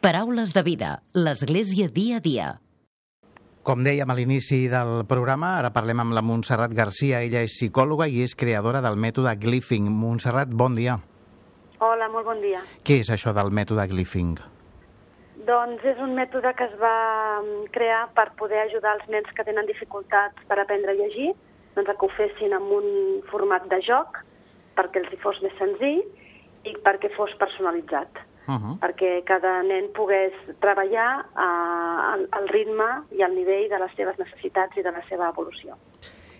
Paraules 0.00 0.54
de 0.56 0.62
vida, 0.64 0.94
l'Església 1.12 1.90
dia 1.92 2.16
a 2.16 2.24
dia. 2.24 2.46
Com 3.60 3.82
dèiem 3.84 4.08
a 4.08 4.16
l'inici 4.16 4.62
del 4.72 5.02
programa, 5.10 5.50
ara 5.58 5.68
parlem 5.74 6.00
amb 6.00 6.16
la 6.16 6.22
Montserrat 6.24 6.72
Garcia. 6.72 7.20
Ella 7.20 7.42
és 7.44 7.58
psicòloga 7.58 8.06
i 8.08 8.22
és 8.24 8.32
creadora 8.32 8.80
del 8.80 8.96
mètode 8.96 9.36
Glyphing. 9.42 9.90
Montserrat, 9.92 10.48
bon 10.48 10.80
dia. 10.80 10.96
Hola, 11.84 12.08
molt 12.08 12.24
bon 12.30 12.40
dia. 12.40 12.64
Què 12.80 13.02
és 13.04 13.12
això 13.12 13.36
del 13.36 13.52
mètode 13.52 13.84
Glyphing? 13.92 14.40
Doncs 15.44 15.84
és 15.92 16.00
un 16.00 16.16
mètode 16.16 16.56
que 16.56 16.72
es 16.72 16.80
va 16.80 16.96
mm, 17.44 17.68
crear 17.76 18.00
per 18.16 18.30
poder 18.40 18.64
ajudar 18.64 18.96
els 18.96 19.12
nens 19.12 19.28
que 19.36 19.44
tenen 19.44 19.68
dificultats 19.68 20.48
per 20.48 20.56
aprendre 20.64 20.96
a 20.96 21.00
llegir 21.04 21.34
doncs, 21.84 21.98
que 21.98 22.06
ho 22.06 22.16
fessin 22.16 22.56
en 22.56 22.66
un 22.78 22.88
format 23.30 23.68
de 23.70 23.80
joc 23.86 24.20
perquè 24.76 25.02
els 25.02 25.12
hi 25.12 25.20
fos 25.22 25.40
més 25.44 25.54
senzill 25.58 26.02
i 26.68 26.74
perquè 26.84 27.12
fos 27.16 27.32
personalitzat. 27.40 28.26
Uh 28.50 28.56
-huh. 28.56 28.78
perquè 28.80 29.22
cada 29.24 29.62
nen 29.62 29.92
pogués 29.94 30.32
treballar 30.60 31.10
eh, 31.20 32.12
al, 32.12 32.26
al 32.32 32.48
ritme 32.48 33.04
i 33.12 33.22
al 33.22 33.34
nivell 33.34 33.68
de 33.68 33.78
les 33.78 33.92
seves 33.94 34.18
necessitats 34.18 34.76
i 34.76 34.82
de 34.82 34.90
la 34.90 35.02
seva 35.08 35.28
evolució. 35.28 35.76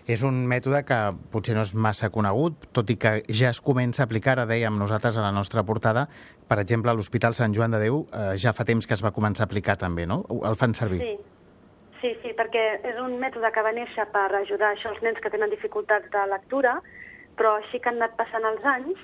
És 0.07 0.23
un 0.23 0.47
mètode 0.47 0.83
que 0.83 0.97
potser 1.31 1.55
no 1.55 1.61
és 1.61 1.73
massa 1.73 2.09
conegut, 2.09 2.53
tot 2.73 2.89
i 2.89 2.97
que 2.97 3.21
ja 3.29 3.49
es 3.49 3.61
comença 3.61 4.01
a 4.01 4.05
aplicar, 4.05 4.33
ara 4.33 4.45
dèiem 4.45 4.77
nosaltres 4.77 5.17
a 5.17 5.21
la 5.21 5.31
nostra 5.31 5.63
portada, 5.63 6.07
per 6.47 6.59
exemple, 6.59 6.91
a 6.91 6.93
l'Hospital 6.93 7.33
Sant 7.33 7.53
Joan 7.53 7.71
de 7.71 7.79
Déu 7.79 8.07
eh, 8.11 8.35
ja 8.35 8.53
fa 8.53 8.65
temps 8.65 8.87
que 8.87 8.93
es 8.93 9.03
va 9.03 9.11
començar 9.11 9.43
a 9.43 9.45
aplicar 9.45 9.77
també, 9.77 10.07
no? 10.07 10.25
El 10.43 10.55
fan 10.55 10.73
servir. 10.73 10.99
Sí, 10.99 11.17
Sí, 12.01 12.15
sí, 12.23 12.31
perquè 12.33 12.61
és 12.89 12.97
un 12.97 13.19
mètode 13.21 13.51
que 13.53 13.61
va 13.61 13.71
néixer 13.77 14.07
per 14.09 14.25
ajudar 14.33 14.71
això 14.71 14.89
als 14.89 15.01
nens 15.05 15.19
que 15.21 15.29
tenen 15.29 15.51
dificultats 15.51 16.09
de 16.09 16.23
lectura, 16.31 16.79
però 17.37 17.59
així 17.59 17.77
que 17.77 17.91
han 17.91 17.99
anat 17.99 18.15
passant 18.17 18.47
els 18.49 18.65
anys, 18.65 19.03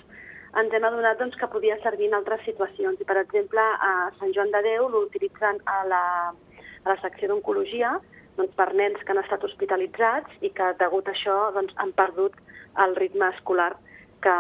ens 0.57 0.73
hem 0.73 0.87
adonat 0.87 1.19
doncs, 1.21 1.37
que 1.37 1.49
podia 1.51 1.77
servir 1.83 2.07
en 2.09 2.17
altres 2.17 2.41
situacions. 2.47 2.97
I, 2.97 3.05
per 3.05 3.19
exemple, 3.21 3.61
a 3.61 4.09
Sant 4.17 4.33
Joan 4.33 4.49
de 4.55 4.63
Déu 4.65 4.87
l'utilitzen 4.89 5.61
a, 5.69 5.77
la, 5.91 6.03
a 6.33 6.87
la 6.89 6.97
secció 7.03 7.29
d'oncologia 7.29 7.93
doncs, 8.39 8.55
per 8.57 8.71
nens 8.73 9.03
que 9.03 9.13
han 9.13 9.21
estat 9.21 9.45
hospitalitzats 9.45 10.41
i 10.41 10.49
que, 10.57 10.71
degut 10.81 11.05
a 11.05 11.13
això, 11.13 11.37
doncs, 11.53 11.77
han 11.77 11.93
perdut 12.01 12.41
el 12.81 12.97
ritme 12.97 13.29
escolar 13.35 13.75
que, 14.25 14.37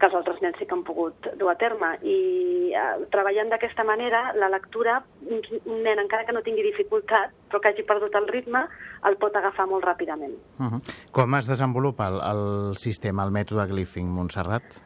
que 0.00 0.08
els 0.08 0.16
altres 0.16 0.40
nens 0.42 0.56
sí 0.58 0.66
que 0.66 0.74
han 0.74 0.82
pogut 0.86 1.28
dur 1.38 1.50
a 1.52 1.56
terme. 1.60 1.92
I 2.02 2.72
eh, 2.72 3.06
treballant 3.12 3.52
d'aquesta 3.52 3.84
manera, 3.84 4.22
la 4.40 4.48
lectura, 4.52 4.98
un, 5.28 5.42
un 5.60 5.82
nen, 5.84 6.00
encara 6.02 6.26
que 6.26 6.34
no 6.36 6.42
tingui 6.46 6.64
dificultat, 6.66 7.34
però 7.50 7.60
que 7.60 7.72
hagi 7.72 7.84
perdut 7.86 8.16
el 8.18 8.28
ritme, 8.32 8.64
el 9.08 9.18
pot 9.20 9.36
agafar 9.36 9.68
molt 9.70 9.84
ràpidament. 9.84 10.36
Uh 10.58 10.72
-huh. 10.72 10.80
Com 11.12 11.34
es 11.34 11.48
desenvolupa 11.48 12.08
el, 12.08 12.20
el 12.32 12.76
sistema, 12.76 13.24
el 13.24 13.30
mètode 13.30 13.68
Glyphing, 13.68 14.08
Montserrat? 14.08 14.80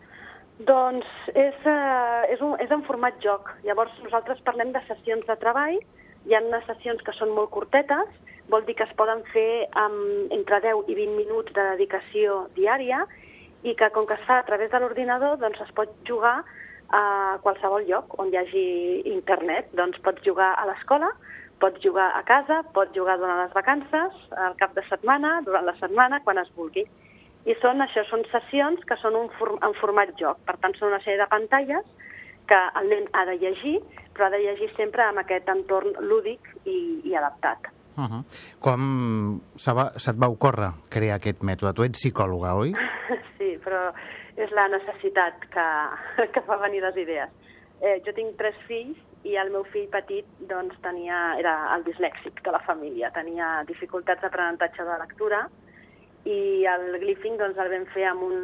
Doncs 0.59 1.07
és, 1.35 1.55
eh, 1.67 2.33
és, 2.35 2.41
un, 2.41 2.59
és 2.61 2.71
en 2.71 2.83
format 2.83 3.15
joc. 3.21 3.51
Llavors 3.63 3.93
nosaltres 4.03 4.41
parlem 4.43 4.73
de 4.73 4.81
sessions 4.87 5.27
de 5.27 5.37
treball, 5.37 5.79
hi 6.27 6.35
ha 6.35 6.41
unes 6.41 6.65
sessions 6.67 7.03
que 7.03 7.13
són 7.13 7.31
molt 7.31 7.51
curtetes, 7.51 8.09
vol 8.49 8.65
dir 8.65 8.75
que 8.75 8.85
es 8.85 8.97
poden 8.97 9.23
fer 9.33 9.67
amb 9.73 10.33
entre 10.33 10.61
10 10.61 10.89
i 10.89 10.95
20 10.95 11.17
minuts 11.17 11.53
de 11.53 11.63
dedicació 11.75 12.47
diària 12.57 13.07
i 13.65 13.75
que 13.75 13.89
com 13.95 14.07
que 14.07 14.15
es 14.15 14.27
fa 14.29 14.39
a 14.39 14.47
través 14.47 14.71
de 14.71 14.81
l'ordinador 14.81 15.39
doncs 15.41 15.61
es 15.65 15.73
pot 15.77 15.91
jugar 16.09 16.43
a 16.93 17.39
qualsevol 17.43 17.87
lloc 17.89 18.19
on 18.21 18.31
hi 18.31 18.39
hagi 18.39 18.67
internet. 19.11 19.71
Doncs 19.79 20.01
pots 20.05 20.23
jugar 20.27 20.53
a 20.61 20.67
l'escola, 20.69 21.11
pots 21.61 21.81
jugar 21.83 22.11
a 22.19 22.23
casa, 22.29 22.61
pots 22.77 22.95
jugar 22.97 23.17
durant 23.19 23.41
les 23.41 23.55
vacances, 23.57 24.21
al 24.37 24.57
cap 24.61 24.75
de 24.77 24.85
setmana, 24.91 25.41
durant 25.47 25.65
la 25.67 25.77
setmana, 25.81 26.21
quan 26.25 26.39
es 26.43 26.51
vulgui. 26.57 26.85
I 27.45 27.57
són 27.61 27.85
això, 27.85 28.05
són 28.09 28.25
sessions 28.31 28.85
que 28.89 28.97
són 29.01 29.17
un 29.19 29.29
form, 29.39 29.59
en 29.65 29.77
format 29.81 30.13
joc. 30.21 30.41
Per 30.49 30.57
tant, 30.61 30.77
són 30.79 30.93
una 30.93 31.03
sèrie 31.05 31.21
de 31.21 31.29
pantalles 31.33 31.85
que 32.49 32.61
el 32.81 32.91
nen 32.93 33.09
ha 33.13 33.25
de 33.29 33.39
llegir, 33.41 33.79
però 34.13 34.29
ha 34.29 34.35
de 34.35 34.43
llegir 34.45 34.71
sempre 34.77 35.05
amb 35.05 35.21
aquest 35.25 35.49
entorn 35.49 35.97
lúdic 36.05 36.53
i, 36.65 37.01
i 37.05 37.17
adaptat. 37.17 37.71
Uh 37.97 38.05
-huh. 38.11 38.23
Com 38.61 39.41
se't 39.57 40.19
va 40.19 40.29
ocórrer 40.29 40.73
crear 40.91 41.17
aquest 41.17 41.43
mètode? 41.43 41.75
Tu 41.75 41.83
ets 41.85 41.99
psicòloga, 41.99 42.55
oi? 42.55 42.73
Però 43.65 43.89
és 44.37 44.53
la 44.53 44.69
necessitat 44.69 45.49
que, 45.55 45.67
que 46.35 46.45
fa 46.47 46.61
venir 46.63 46.85
les 46.85 47.01
idees. 47.05 47.35
Eh, 47.81 47.99
jo 48.07 48.15
tinc 48.17 48.39
tres 48.39 48.57
fills 48.69 49.01
i 49.25 49.37
el 49.41 49.51
meu 49.53 49.65
fill 49.73 49.89
petit 49.93 50.29
doncs, 50.51 50.77
tenia, 50.85 51.21
era 51.41 51.55
el 51.75 51.85
dislèxic 51.87 52.43
de 52.45 52.53
la 52.53 52.61
família, 52.67 53.11
tenia 53.17 53.63
dificultats 53.69 54.23
d'aprenentatge 54.23 54.85
de 54.85 54.99
lectura 55.01 55.47
i 56.29 56.65
el 56.69 56.99
Glyphing 57.01 57.39
doncs, 57.41 57.59
el 57.61 57.73
vam 57.73 57.87
fer 57.95 58.05
amb 58.11 58.25
un, 58.29 58.37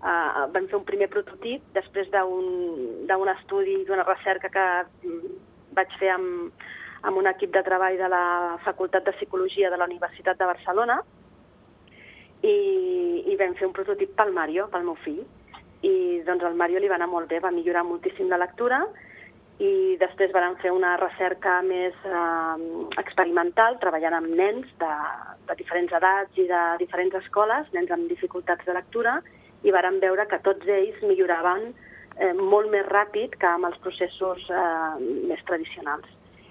uh, 0.00 0.46
vam 0.54 0.66
fer 0.70 0.78
un 0.80 0.88
primer 0.88 1.10
prototip 1.12 1.64
després 1.76 2.10
d'un 2.12 3.32
estudi, 3.34 3.78
d'una 3.88 4.08
recerca 4.08 4.50
que 4.52 4.66
mm, 5.04 5.38
vaig 5.76 5.94
fer 6.00 6.12
amb, 6.16 6.66
amb 7.08 7.20
un 7.20 7.28
equip 7.30 7.52
de 7.54 7.62
treball 7.64 8.00
de 8.00 8.08
la 8.12 8.24
Facultat 8.64 9.04
de 9.04 9.16
Psicologia 9.16 9.70
de 9.70 9.80
la 9.80 9.88
Universitat 9.88 10.40
de 10.40 10.50
Barcelona 10.50 11.02
i, 12.42 13.24
i 13.26 13.36
vam 13.36 13.54
fer 13.58 13.66
un 13.66 13.74
prototip 13.76 14.14
pel 14.16 14.32
Mario, 14.32 14.68
pel 14.72 14.86
meu 14.86 14.96
fill. 15.04 15.24
I 15.82 16.22
doncs 16.26 16.44
al 16.44 16.56
Mario 16.58 16.80
li 16.82 16.88
va 16.90 16.96
anar 16.98 17.10
molt 17.10 17.28
bé, 17.30 17.38
va 17.40 17.54
millorar 17.54 17.84
moltíssim 17.86 18.28
la 18.30 18.40
lectura 18.40 18.82
i 19.58 19.96
després 19.98 20.30
van 20.30 20.54
fer 20.62 20.70
una 20.70 20.92
recerca 21.00 21.56
més 21.66 21.94
eh, 22.06 22.66
experimental, 23.02 23.78
treballant 23.82 24.14
amb 24.20 24.30
nens 24.38 24.68
de, 24.78 24.90
de 25.48 25.56
diferents 25.58 25.94
edats 25.98 26.38
i 26.38 26.46
de 26.46 26.62
diferents 26.78 27.16
escoles, 27.18 27.66
nens 27.74 27.90
amb 27.90 28.06
dificultats 28.10 28.66
de 28.66 28.76
lectura, 28.76 29.16
i 29.66 29.74
varen 29.74 29.98
veure 29.98 30.28
que 30.30 30.38
tots 30.46 30.70
ells 30.70 31.02
milloraven 31.02 31.72
eh, 31.72 32.32
molt 32.38 32.70
més 32.70 32.86
ràpid 32.86 33.34
que 33.40 33.50
amb 33.50 33.66
els 33.66 33.78
processos 33.82 34.46
eh, 34.46 34.62
més 35.26 35.42
tradicionals. 35.50 36.06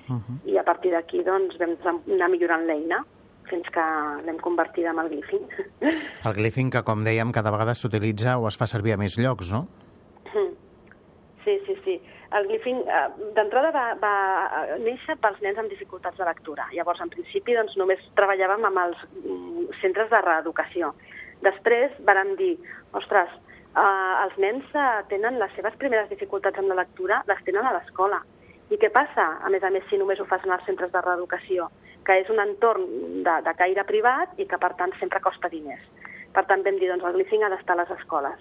Uh 0.08 0.20
-huh. 0.20 0.40
I 0.52 0.58
a 0.58 0.64
partir 0.64 0.92
d'aquí 0.92 1.24
doncs, 1.24 1.58
vam 1.60 2.02
anar 2.12 2.30
millorant 2.30 2.68
l'eina 2.68 3.06
fins 3.50 3.68
que 3.74 3.88
l'hem 4.28 4.38
convertida 4.44 4.94
en 4.94 5.02
el 5.04 5.10
Glyphing. 5.14 5.48
El 6.28 6.38
Glyphing 6.38 6.72
que, 6.76 6.84
com 6.88 7.04
dèiem, 7.08 7.34
cada 7.36 7.54
vegada 7.56 7.76
s'utilitza 7.78 8.38
o 8.38 8.48
es 8.52 8.60
fa 8.60 8.68
servir 8.70 8.96
a 8.96 9.02
més 9.02 9.18
llocs, 9.20 9.54
no? 9.56 9.66
Sí, 11.48 11.54
sí, 11.64 11.76
sí 11.86 12.00
el 12.36 12.48
Glyphing 12.48 12.80
eh, 12.84 13.08
d'entrada 13.36 13.72
va, 13.72 13.86
va 14.02 14.14
néixer 14.84 15.16
pels 15.24 15.40
nens 15.44 15.60
amb 15.62 15.72
dificultats 15.72 16.20
de 16.20 16.28
lectura. 16.28 16.68
Llavors, 16.76 17.02
en 17.04 17.12
principi, 17.14 17.56
doncs, 17.56 17.78
només 17.80 18.04
treballàvem 18.20 18.68
amb 18.68 18.82
els 18.84 19.04
mm, 19.24 19.68
centres 19.82 20.12
de 20.12 20.22
reeducació. 20.26 20.92
Després 21.46 21.94
vàrem 22.08 22.34
dir, 22.40 22.54
ostres, 23.00 23.32
eh, 23.70 24.14
els 24.26 24.40
nens 24.44 24.76
eh, 24.76 24.88
tenen 25.14 25.40
les 25.40 25.54
seves 25.56 25.78
primeres 25.80 26.12
dificultats 26.12 26.60
amb 26.60 26.74
la 26.74 26.82
lectura, 26.82 27.22
les 27.32 27.44
tenen 27.48 27.68
a 27.68 27.76
l'escola. 27.78 28.22
I 28.68 28.80
què 28.82 28.92
passa, 28.92 29.30
a 29.40 29.52
més 29.54 29.64
a 29.64 29.72
més, 29.72 29.86
si 29.88 30.00
només 30.00 30.20
ho 30.20 30.28
fas 30.28 30.44
en 30.44 30.52
els 30.52 30.66
centres 30.68 30.92
de 30.92 31.04
reeducació? 31.06 31.70
Que 32.08 32.22
és 32.22 32.30
un 32.32 32.40
entorn 32.40 32.86
de, 33.26 33.38
de 33.44 33.54
caire 33.60 33.84
privat 33.88 34.38
i 34.40 34.48
que, 34.48 34.60
per 34.62 34.74
tant, 34.80 34.94
sempre 35.00 35.20
costa 35.24 35.52
diners. 35.52 35.84
Per 36.36 36.46
tant, 36.48 36.64
vam 36.64 36.78
dir, 36.80 36.88
doncs, 36.92 37.04
el 37.04 37.18
Glyphing 37.18 37.44
ha 37.44 37.52
d'estar 37.52 37.76
a 37.76 37.82
les 37.82 37.92
escoles. 37.98 38.40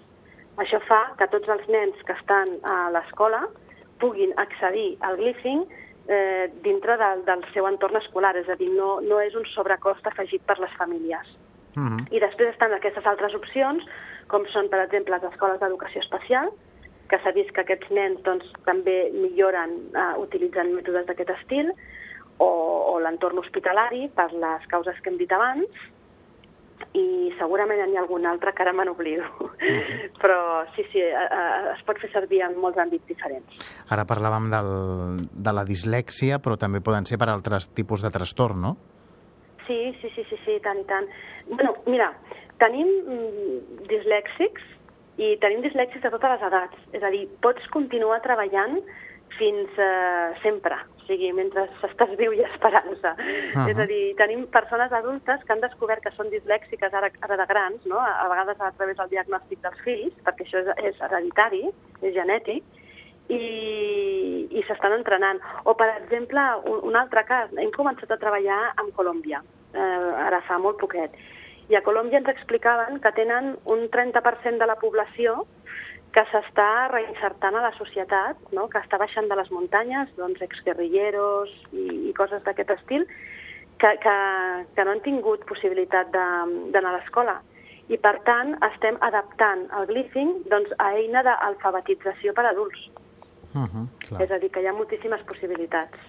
Això 0.62 0.80
fa 0.88 1.00
que 1.18 1.28
tots 1.32 1.50
els 1.52 1.66
nens 1.68 1.98
que 2.06 2.14
estan 2.16 2.54
a 2.64 2.76
l'escola 2.94 3.42
puguin 4.00 4.32
accedir 4.40 4.96
al 5.04 5.18
Glyphing 5.20 5.64
eh, 6.08 6.50
dintre 6.62 6.96
del, 7.00 7.24
del 7.26 7.44
seu 7.52 7.66
entorn 7.68 7.98
escolar, 8.00 8.34
és 8.38 8.48
a 8.48 8.56
dir, 8.60 8.70
no, 8.72 8.96
no 9.04 9.20
és 9.20 9.34
un 9.36 9.44
sobrecost 9.52 10.06
afegit 10.06 10.44
per 10.48 10.58
les 10.62 10.72
famílies. 10.80 11.26
Uh 11.76 11.80
mhm. 11.80 11.98
-huh. 11.98 12.06
I 12.16 12.20
després 12.20 12.48
estan 12.50 12.72
aquestes 12.72 13.06
altres 13.06 13.34
opcions, 13.34 13.84
com 14.28 14.46
són, 14.46 14.68
per 14.68 14.80
exemple, 14.80 15.14
les 15.14 15.32
escoles 15.32 15.60
d'educació 15.60 16.00
especial, 16.00 16.50
que 17.08 17.18
s'ha 17.18 17.32
vist 17.32 17.52
que 17.52 17.60
aquests 17.60 17.90
nens 17.90 18.22
doncs, 18.22 18.46
també 18.64 19.10
milloren 19.12 19.70
eh, 19.94 20.14
utilitzant 20.18 20.72
mètodes 20.74 21.06
d'aquest 21.06 21.30
estil, 21.30 21.72
o, 22.38 22.48
o 22.92 22.98
l'entorn 23.00 23.38
hospitalari, 23.42 24.08
per 24.14 24.30
les 24.32 24.66
causes 24.72 24.98
que 25.02 25.12
hem 25.12 25.18
dit 25.20 25.32
abans, 25.32 25.84
i 26.96 27.32
segurament 27.38 27.80
n'hi 27.88 27.96
ha 27.96 28.02
algun 28.02 28.26
altre 28.28 28.52
que 28.56 28.64
ara 28.64 28.72
me 28.72 28.84
n'oblido. 28.84 29.24
Mm 29.24 29.48
-hmm. 29.58 30.10
Però 30.22 30.64
sí, 30.74 30.84
sí, 30.92 31.00
es 31.00 31.82
pot 31.84 31.98
fer 31.98 32.10
servir 32.12 32.42
en 32.42 32.58
molts 32.58 32.78
àmbits 32.78 33.06
diferents. 33.06 33.48
Ara 33.90 34.04
parlàvem 34.04 34.50
del, 34.50 34.70
de 35.32 35.52
la 35.52 35.64
dislèxia, 35.64 36.38
però 36.38 36.56
també 36.56 36.80
poden 36.80 37.04
ser 37.04 37.18
per 37.18 37.28
altres 37.28 37.68
tipus 37.74 38.02
de 38.02 38.10
trastorn, 38.10 38.60
no? 38.60 38.76
Sí, 39.66 39.96
sí, 40.00 40.08
sí, 40.14 40.22
sí, 40.30 40.36
sí 40.44 40.60
tant 40.62 40.78
i 40.78 40.84
tant. 40.84 41.06
bueno, 41.48 41.74
mira, 41.86 42.12
tenim 42.58 42.86
mm, 42.86 43.86
dislèxics 43.88 44.62
i 45.18 45.36
tenim 45.40 45.62
dislèxics 45.62 46.02
de 46.02 46.10
totes 46.10 46.30
les 46.30 46.42
edats. 46.42 46.76
És 46.92 47.02
a 47.02 47.10
dir, 47.10 47.28
pots 47.40 47.66
continuar 47.68 48.20
treballant 48.22 48.80
fins 49.38 49.78
eh, 49.78 50.30
sempre, 50.42 50.76
o 50.96 51.04
sigui, 51.06 51.30
mentre 51.36 51.66
estàs 51.86 52.14
viu 52.20 52.32
i 52.34 52.42
esperança. 52.44 53.14
Uh 53.16 53.26
-huh. 53.54 53.68
És 53.70 53.78
a 53.78 53.86
dir, 53.86 54.14
tenim 54.16 54.46
persones 54.46 54.92
adultes 54.92 55.44
que 55.44 55.52
han 55.52 55.60
descobert 55.60 56.02
que 56.02 56.14
són 56.16 56.30
dislèxiques 56.30 56.92
ara, 56.92 57.10
ara 57.20 57.36
de 57.36 57.46
grans, 57.46 57.84
no? 57.86 57.98
a, 57.98 58.12
a 58.24 58.28
vegades 58.28 58.60
a 58.60 58.72
través 58.72 58.96
del 58.96 59.08
diagnòstic 59.08 59.60
dels 59.62 59.80
fills, 59.84 60.14
perquè 60.24 60.42
això 60.44 60.58
és, 60.58 60.68
és 60.84 61.00
hereditari, 61.00 61.64
és 62.02 62.14
genètic, 62.14 62.62
i, 63.28 64.48
i 64.50 64.62
s'estan 64.66 64.92
entrenant. 64.92 65.40
O, 65.64 65.74
per 65.74 65.88
exemple, 66.02 66.40
un, 66.64 66.80
un 66.90 66.96
altre 66.96 67.24
cas, 67.24 67.50
hem 67.56 67.70
començat 67.70 68.10
a 68.10 68.20
treballar 68.22 68.72
amb 68.76 68.94
Colòmbia, 68.94 69.42
eh, 69.74 70.26
ara 70.28 70.40
fa 70.46 70.58
molt 70.58 70.78
poquet, 70.78 71.10
i 71.68 71.74
a 71.74 71.82
Colòmbia 71.82 72.20
ens 72.20 72.30
explicaven 72.30 73.00
que 73.02 73.12
tenen 73.16 73.56
un 73.64 73.88
30% 73.90 74.62
de 74.62 74.66
la 74.70 74.78
població 74.78 75.46
que 76.16 76.24
s'està 76.30 76.88
reinsertant 76.88 77.58
a 77.58 77.62
la 77.66 77.72
societat, 77.76 78.38
no? 78.56 78.70
que 78.72 78.80
està 78.80 78.96
baixant 78.96 79.26
de 79.28 79.36
les 79.36 79.50
muntanyes, 79.52 80.08
doncs 80.16 80.40
exguerrilleros 80.46 81.52
i, 81.76 82.08
i 82.08 82.14
coses 82.16 82.40
d'aquest 82.46 82.72
estil, 82.78 83.04
que, 83.76 83.90
que, 84.00 84.16
que 84.72 84.86
no 84.88 84.94
han 84.94 85.04
tingut 85.04 85.44
possibilitat 85.50 86.08
d'anar 86.14 86.94
a 86.94 86.96
l'escola. 86.96 87.36
I, 87.92 88.00
per 88.00 88.16
tant, 88.24 88.54
estem 88.72 88.96
adaptant 89.04 89.66
el 89.78 89.90
glyphing 89.92 90.32
doncs, 90.50 90.72
a 90.80 90.94
eina 90.96 91.20
d'alfabetització 91.26 92.32
per 92.34 92.46
a 92.46 92.54
adults. 92.56 92.88
Uh 93.52 93.68
-huh, 93.68 93.84
clar. 94.08 94.22
És 94.24 94.32
a 94.32 94.38
dir, 94.40 94.50
que 94.50 94.62
hi 94.64 94.66
ha 94.66 94.72
moltíssimes 94.72 95.20
possibilitats. 95.28 96.00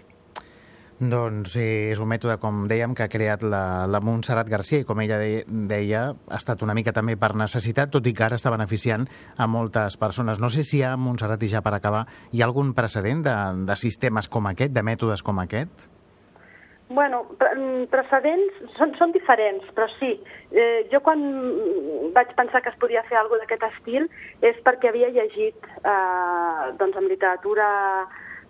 Doncs 0.98 1.52
és 1.62 2.00
un 2.02 2.10
mètode, 2.10 2.40
com 2.42 2.64
dèiem, 2.66 2.96
que 2.98 3.06
ha 3.06 3.12
creat 3.12 3.44
la, 3.46 3.86
la 3.86 4.00
Montserrat 4.02 4.48
Garcia 4.50 4.82
i, 4.82 4.86
com 4.88 4.98
ella 5.04 5.20
de, 5.22 5.44
deia, 5.70 6.08
ha 6.18 6.40
estat 6.40 6.64
una 6.66 6.74
mica 6.74 6.90
també 6.96 7.14
per 7.22 7.36
necessitat, 7.38 7.92
tot 7.94 8.08
i 8.10 8.16
que 8.18 8.26
ara 8.26 8.40
està 8.40 8.50
beneficiant 8.50 9.06
a 9.38 9.46
moltes 9.46 10.00
persones. 10.02 10.42
No 10.42 10.50
sé 10.50 10.66
si 10.66 10.80
hi 10.80 10.88
ha, 10.88 10.96
Montserrat, 10.98 11.46
i 11.46 11.52
ja 11.54 11.62
per 11.62 11.76
acabar, 11.78 12.08
hi 12.34 12.42
ha 12.42 12.50
algun 12.50 12.74
precedent 12.74 13.22
de, 13.30 13.38
de 13.70 13.78
sistemes 13.78 14.26
com 14.26 14.50
aquest, 14.50 14.74
de 14.74 14.82
mètodes 14.90 15.22
com 15.22 15.38
aquest? 15.46 15.86
Bueno, 16.90 17.26
precedents 17.94 18.62
són, 18.80 18.98
són 18.98 19.14
diferents, 19.14 19.70
però 19.78 19.86
sí. 20.00 20.16
Eh, 20.50 20.88
jo 20.90 21.04
quan 21.06 21.22
vaig 22.16 22.32
pensar 22.40 22.64
que 22.64 22.72
es 22.74 22.80
podia 22.82 23.06
fer 23.06 23.20
alguna 23.20 23.44
d'aquest 23.44 23.66
estil 23.70 24.08
és 24.42 24.58
perquè 24.66 24.90
havia 24.90 25.12
llegit 25.14 25.68
eh, 25.84 26.72
doncs, 26.80 26.96
en 26.98 27.12
literatura 27.12 27.68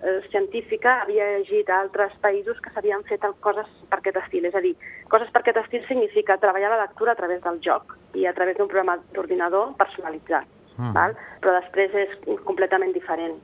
eh, 0.02 0.22
científica 0.32 1.02
havia 1.02 1.26
llegit 1.38 1.70
a 1.70 1.80
altres 1.82 2.14
països 2.22 2.60
que 2.62 2.72
s'havien 2.74 3.04
fet 3.10 3.26
coses 3.42 3.68
per 3.90 4.00
aquest 4.00 4.20
estil. 4.24 4.46
És 4.46 4.56
a 4.56 4.64
dir, 4.64 4.76
coses 5.10 5.32
per 5.34 5.42
aquest 5.42 5.62
estil 5.64 5.86
significa 5.88 6.40
treballar 6.42 6.74
la 6.74 6.84
lectura 6.86 7.14
a 7.14 7.20
través 7.20 7.42
del 7.44 7.60
joc 7.66 7.98
i 8.14 8.26
a 8.26 8.34
través 8.34 8.58
d'un 8.58 8.70
programa 8.72 8.98
d'ordinador 9.14 9.74
personalitzat. 9.80 10.48
Mm. 10.78 10.94
Val? 10.94 11.16
Però 11.42 11.54
després 11.58 11.94
és 11.98 12.18
completament 12.46 12.94
diferent 12.94 13.38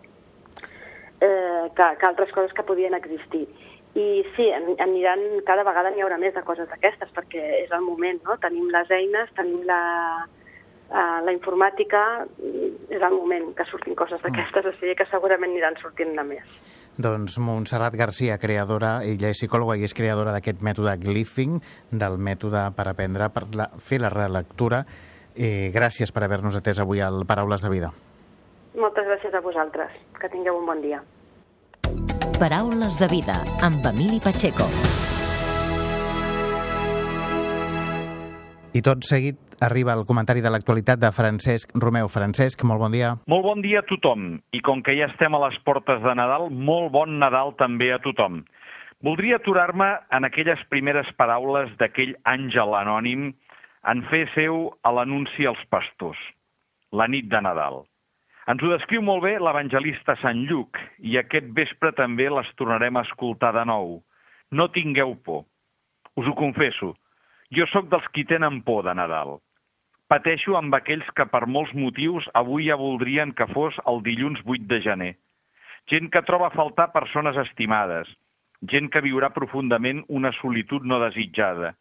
eh, 1.21 1.69
que, 1.75 1.87
que 1.99 2.09
altres 2.09 2.31
coses 2.35 2.53
que 2.53 2.65
podien 2.67 2.93
existir. 2.93 3.47
I 3.93 4.23
sí, 4.35 4.47
aniran, 4.81 5.21
cada 5.45 5.65
vegada 5.65 5.91
n'hi 5.93 6.01
haurà 6.01 6.17
més 6.17 6.33
de 6.33 6.41
coses 6.45 6.69
d'aquestes, 6.69 7.11
perquè 7.13 7.43
és 7.59 7.73
el 7.75 7.83
moment, 7.85 8.17
no? 8.25 8.39
Tenim 8.41 8.71
les 8.73 8.89
eines, 8.89 9.29
tenim 9.37 9.61
la, 9.69 9.81
uh, 10.93 11.19
la 11.25 11.33
informàtica 11.33 12.03
és 12.93 13.01
el 13.01 13.17
moment 13.17 13.51
que 13.57 13.65
surtin 13.69 13.97
coses 13.97 14.21
mm. 14.21 14.29
d'aquestes, 14.29 14.69
o 14.69 14.73
sigui 14.79 14.95
que 14.99 15.09
segurament 15.09 15.51
aniran 15.51 15.77
sortint-ne 15.81 16.25
més. 16.27 16.55
Doncs 16.93 17.39
Montserrat 17.41 17.95
Garcia, 17.97 18.37
creadora, 18.37 18.99
ella 19.01 19.31
és 19.33 19.39
psicòloga 19.41 19.79
i 19.81 19.87
és 19.87 19.95
creadora 19.97 20.35
d'aquest 20.35 20.61
mètode 20.61 20.93
Glyphing, 21.01 21.57
del 21.89 22.19
mètode 22.21 22.67
per 22.77 22.85
aprendre 22.91 23.31
per 23.33 23.47
la, 23.57 23.71
fer 23.81 23.99
la 24.03 24.13
relectura. 24.13 24.83
Eh, 25.33 25.71
gràcies 25.73 26.13
per 26.13 26.27
haver-nos 26.27 26.59
atès 26.59 26.77
avui 26.83 27.01
al 27.01 27.25
Paraules 27.25 27.65
de 27.65 27.73
Vida. 27.73 27.89
Moltes 28.77 29.09
gràcies 29.09 29.33
a 29.33 29.41
vosaltres. 29.41 29.97
Que 30.21 30.29
tingueu 30.29 30.61
un 30.61 30.69
bon 30.69 30.85
dia. 30.85 31.01
Paraules 32.37 33.01
de 33.01 33.09
Vida, 33.09 33.41
amb 33.65 33.85
Emili 33.89 34.21
Pacheco. 34.21 34.69
I 38.73 38.81
tot 38.81 39.05
seguit 39.05 39.37
arriba 39.61 39.93
el 39.93 40.07
comentari 40.09 40.41
de 40.41 40.49
l'actualitat 40.49 40.97
de 40.97 41.11
Francesc 41.13 41.75
Romeu. 41.77 42.07
Francesc, 42.09 42.63
molt 42.65 42.81
bon 42.81 42.95
dia. 42.95 43.11
Molt 43.29 43.45
bon 43.45 43.59
dia 43.61 43.83
a 43.83 43.85
tothom. 43.85 44.39
I 44.49 44.61
com 44.65 44.81
que 44.81 44.95
ja 44.97 45.11
estem 45.11 45.35
a 45.37 45.41
les 45.43 45.59
portes 45.61 46.01
de 46.01 46.13
Nadal, 46.17 46.47
molt 46.49 46.89
bon 46.95 47.19
Nadal 47.21 47.53
també 47.59 47.91
a 47.93 47.99
tothom. 48.01 48.39
Voldria 49.05 49.37
aturar-me 49.37 49.91
en 50.17 50.25
aquelles 50.25 50.63
primeres 50.73 51.11
paraules 51.21 51.69
d'aquell 51.77 52.15
àngel 52.25 52.73
anònim 52.79 53.27
en 53.93 54.01
fer 54.09 54.23
seu 54.33 54.71
a 54.81 54.95
l'anunci 54.97 55.45
als 55.45 55.61
pastors, 55.69 56.17
la 56.89 57.05
nit 57.05 57.29
de 57.29 57.43
Nadal. 57.45 57.83
Ens 58.49 58.65
ho 58.65 58.73
descriu 58.73 59.05
molt 59.05 59.21
bé 59.27 59.35
l'evangelista 59.37 60.17
Sant 60.23 60.47
Lluc 60.49 60.81
i 60.97 61.19
aquest 61.21 61.53
vespre 61.53 61.93
també 61.93 62.25
les 62.31 62.49
tornarem 62.57 62.97
a 62.97 63.05
escoltar 63.05 63.53
de 63.53 63.67
nou. 63.69 63.99
No 64.49 64.71
tingueu 64.73 65.13
por. 65.21 65.45
Us 66.17 66.25
ho 66.25 66.33
confesso, 66.41 66.95
jo 67.53 67.65
sóc 67.69 67.89
dels 67.91 68.05
qui 68.13 68.23
tenen 68.25 68.61
por 68.65 68.81
de 68.85 68.93
Nadal. 68.97 69.37
Pateixo 70.09 70.55
amb 70.57 70.73
aquells 70.77 71.05
que 71.17 71.25
per 71.29 71.45
molts 71.45 71.73
motius 71.77 72.25
avui 72.39 72.67
ja 72.69 72.77
voldrien 72.79 73.33
que 73.37 73.47
fos 73.51 73.77
el 73.89 74.01
dilluns 74.05 74.41
8 74.45 74.65
de 74.71 74.79
gener. 74.81 75.13
Gent 75.91 76.09
que 76.09 76.23
troba 76.25 76.47
a 76.49 76.55
faltar 76.55 76.91
persones 76.93 77.37
estimades, 77.37 78.09
gent 78.71 78.89
que 78.89 79.03
viurà 79.05 79.29
profundament 79.35 80.03
una 80.07 80.31
solitud 80.39 80.85
no 80.87 80.99
desitjada, 81.03 81.73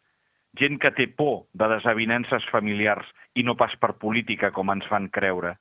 gent 0.59 0.77
que 0.81 0.91
té 0.97 1.07
por 1.07 1.45
de 1.53 1.69
desavinences 1.75 2.45
familiars 2.51 3.07
i 3.33 3.45
no 3.47 3.55
pas 3.57 3.73
per 3.81 3.95
política 4.01 4.51
com 4.51 4.69
ens 4.73 4.85
fan 4.91 5.09
creure. 5.09 5.55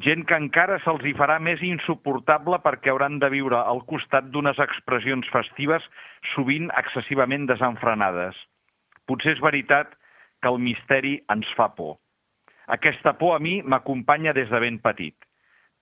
Gent 0.00 0.24
que 0.24 0.38
encara 0.38 0.78
se'ls 0.84 1.04
hi 1.04 1.12
farà 1.18 1.36
més 1.42 1.60
insuportable 1.66 2.62
perquè 2.64 2.92
hauran 2.92 3.18
de 3.20 3.28
viure 3.34 3.58
al 3.60 3.84
costat 3.90 4.30
d'unes 4.32 4.62
expressions 4.64 5.28
festives 5.34 5.84
sovint 6.32 6.70
excessivament 6.80 7.44
desenfrenades. 7.50 8.38
Potser 9.08 9.36
és 9.36 9.42
veritat 9.42 9.94
que 10.42 10.50
el 10.50 10.58
misteri 10.58 11.18
ens 11.32 11.48
fa 11.56 11.68
por. 11.76 11.98
Aquesta 12.76 13.14
por 13.18 13.36
a 13.36 13.42
mi 13.42 13.60
m'acompanya 13.62 14.34
des 14.36 14.50
de 14.50 14.60
ben 14.62 14.78
petit. 14.82 15.16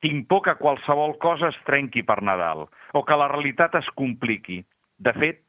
Tinc 0.01 0.29
por 0.29 0.43
que 0.45 0.57
qualsevol 0.57 1.19
cosa 1.21 1.51
es 1.53 1.59
trenqui 1.67 2.03
per 2.03 2.23
Nadal 2.25 2.67
o 2.97 3.05
que 3.05 3.17
la 3.17 3.29
realitat 3.29 3.75
es 3.77 3.89
compliqui. 4.01 4.63
De 4.99 5.13
fet, 5.13 5.43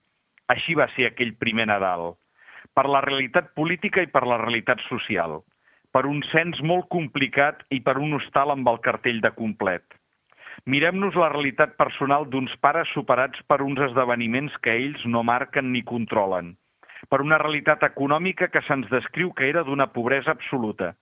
així 0.52 0.76
va 0.76 0.90
ser 0.96 1.08
aquell 1.08 1.32
primer 1.40 1.70
Nadal 1.72 2.12
per 2.76 2.88
la 2.88 3.02
realitat 3.04 3.52
política 3.56 4.04
i 4.04 4.10
per 4.12 4.24
la 4.28 4.38
realitat 4.42 4.80
social, 4.88 5.40
per 5.92 6.06
un 6.08 6.22
cens 6.32 6.60
molt 6.64 6.88
complicat 6.94 7.66
i 7.70 7.82
per 7.84 7.98
un 8.00 8.16
hostal 8.16 8.54
amb 8.54 8.68
el 8.72 8.80
cartell 8.86 9.20
de 9.24 9.32
complet. 9.36 9.84
Mirem-nos 10.72 11.16
la 11.20 11.32
realitat 11.34 11.76
personal 11.80 12.28
d'uns 12.30 12.54
pares 12.64 12.92
superats 12.96 13.40
per 13.48 13.62
uns 13.66 13.80
esdeveniments 13.88 14.56
que 14.64 14.76
ells 14.84 15.04
no 15.06 15.24
marquen 15.24 15.72
ni 15.72 15.82
controlen, 15.88 16.54
per 17.10 17.22
una 17.22 17.40
realitat 17.42 17.84
econòmica 17.88 18.50
que 18.54 18.62
se'ns 18.68 18.90
descriu 18.92 19.32
que 19.34 19.50
era 19.50 19.64
d'una 19.64 19.90
pobresa 19.96 20.32
absoluta, 20.36 20.94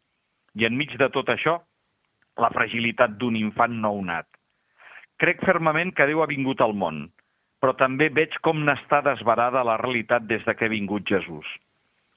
i 0.55 0.65
enmig 0.65 0.95
de 0.97 1.09
tot 1.13 1.29
això, 1.33 1.59
la 2.39 2.51
fragilitat 2.55 3.17
d'un 3.19 3.35
infant 3.35 3.75
nounat. 3.83 4.27
Crec 5.19 5.43
fermament 5.43 5.91
que 5.95 6.07
Déu 6.07 6.21
ha 6.23 6.29
vingut 6.29 6.61
al 6.63 6.73
món, 6.73 7.09
però 7.59 7.75
també 7.75 8.07
veig 8.15 8.37
com 8.45 8.63
n'està 8.63 9.01
desbarada 9.03 9.65
la 9.67 9.75
realitat 9.81 10.23
des 10.29 10.45
de 10.47 10.55
que 10.55 10.69
ha 10.69 10.71
vingut 10.71 11.07
Jesús. 11.07 11.45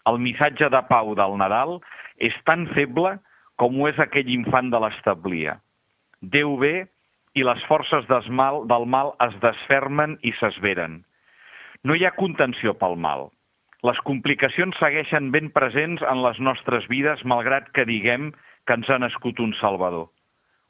El 0.06 0.18
missatge 0.22 0.68
de 0.70 0.80
pau 0.88 1.14
del 1.18 1.36
Nadal 1.38 1.80
és 2.18 2.34
tan 2.46 2.68
feble 2.76 3.16
com 3.58 3.78
ho 3.78 3.88
és 3.90 3.98
aquell 4.02 4.30
infant 4.30 4.70
de 4.70 4.78
l'establia. 4.82 5.58
Déu 6.22 6.56
ve 6.62 6.86
i 7.34 7.44
les 7.46 7.62
forces 7.66 8.06
del 8.08 8.28
mal, 8.30 8.62
del 8.70 8.86
mal 8.86 9.14
es 9.26 9.34
desfermen 9.42 10.18
i 10.22 10.32
s'esveren. 10.38 11.00
No 11.82 11.94
hi 11.98 12.06
ha 12.06 12.14
contenció 12.18 12.74
pel 12.78 12.94
mal. 12.96 13.30
Les 13.82 13.98
complicacions 14.06 14.76
segueixen 14.78 15.32
ben 15.34 15.48
presents 15.50 16.02
en 16.06 16.20
les 16.22 16.38
nostres 16.38 16.84
vides, 16.90 17.24
malgrat 17.26 17.72
que 17.74 17.82
diguem 17.88 18.28
que 18.66 18.76
ens 18.78 18.90
ha 18.90 19.00
nascut 19.02 19.40
un 19.42 19.56
Salvador. 19.58 20.06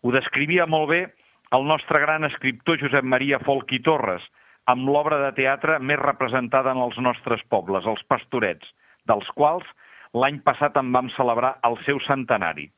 Ho 0.01 0.12
descrivia 0.14 0.64
molt 0.64 0.88
bé 0.88 1.01
el 1.53 1.66
nostre 1.68 2.01
gran 2.01 2.25
escriptor 2.25 2.81
Josep 2.81 3.05
Maria 3.05 3.38
Folch 3.44 3.75
i 3.77 3.83
Torres, 3.85 4.25
amb 4.72 4.88
l'obra 4.88 5.18
de 5.27 5.33
teatre 5.37 5.77
més 5.90 6.01
representada 6.01 6.72
en 6.72 6.81
els 6.81 6.96
nostres 7.05 7.42
pobles, 7.53 7.85
els 7.85 8.01
pastorets, 8.09 8.64
dels 9.05 9.29
quals 9.37 9.68
l'any 10.16 10.40
passat 10.46 10.81
en 10.81 10.88
vam 10.96 11.12
celebrar 11.12 11.59
el 11.68 11.77
seu 11.85 12.01
centenari. 12.07 12.70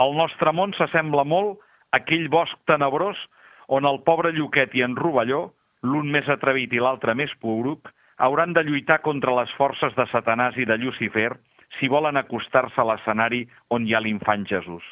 El 0.00 0.16
nostre 0.16 0.52
món 0.56 0.72
s'assembla 0.78 1.26
molt 1.28 1.60
a 1.92 2.00
aquell 2.00 2.28
bosc 2.32 2.56
tenebrós 2.70 3.20
on 3.68 3.84
el 3.84 4.00
pobre 4.08 4.32
Lluquet 4.32 4.72
i 4.80 4.86
en 4.86 4.96
Rovelló, 4.96 5.50
l'un 5.84 6.08
més 6.08 6.28
atrevit 6.32 6.72
i 6.72 6.80
l'altre 6.80 7.12
més 7.14 7.32
poruc, 7.44 7.92
hauran 8.18 8.52
de 8.52 8.64
lluitar 8.66 9.00
contra 9.00 9.34
les 9.38 9.50
forces 9.56 9.94
de 9.96 10.06
Satanàs 10.12 10.58
i 10.58 10.66
de 10.66 10.76
Lucifer 10.78 11.30
si 11.78 11.88
volen 11.88 12.16
acostar-se 12.16 12.80
a 12.80 12.86
l'escenari 12.90 13.44
on 13.74 13.86
hi 13.86 13.94
ha 13.94 14.02
l'infant 14.02 14.46
Jesús. 14.50 14.82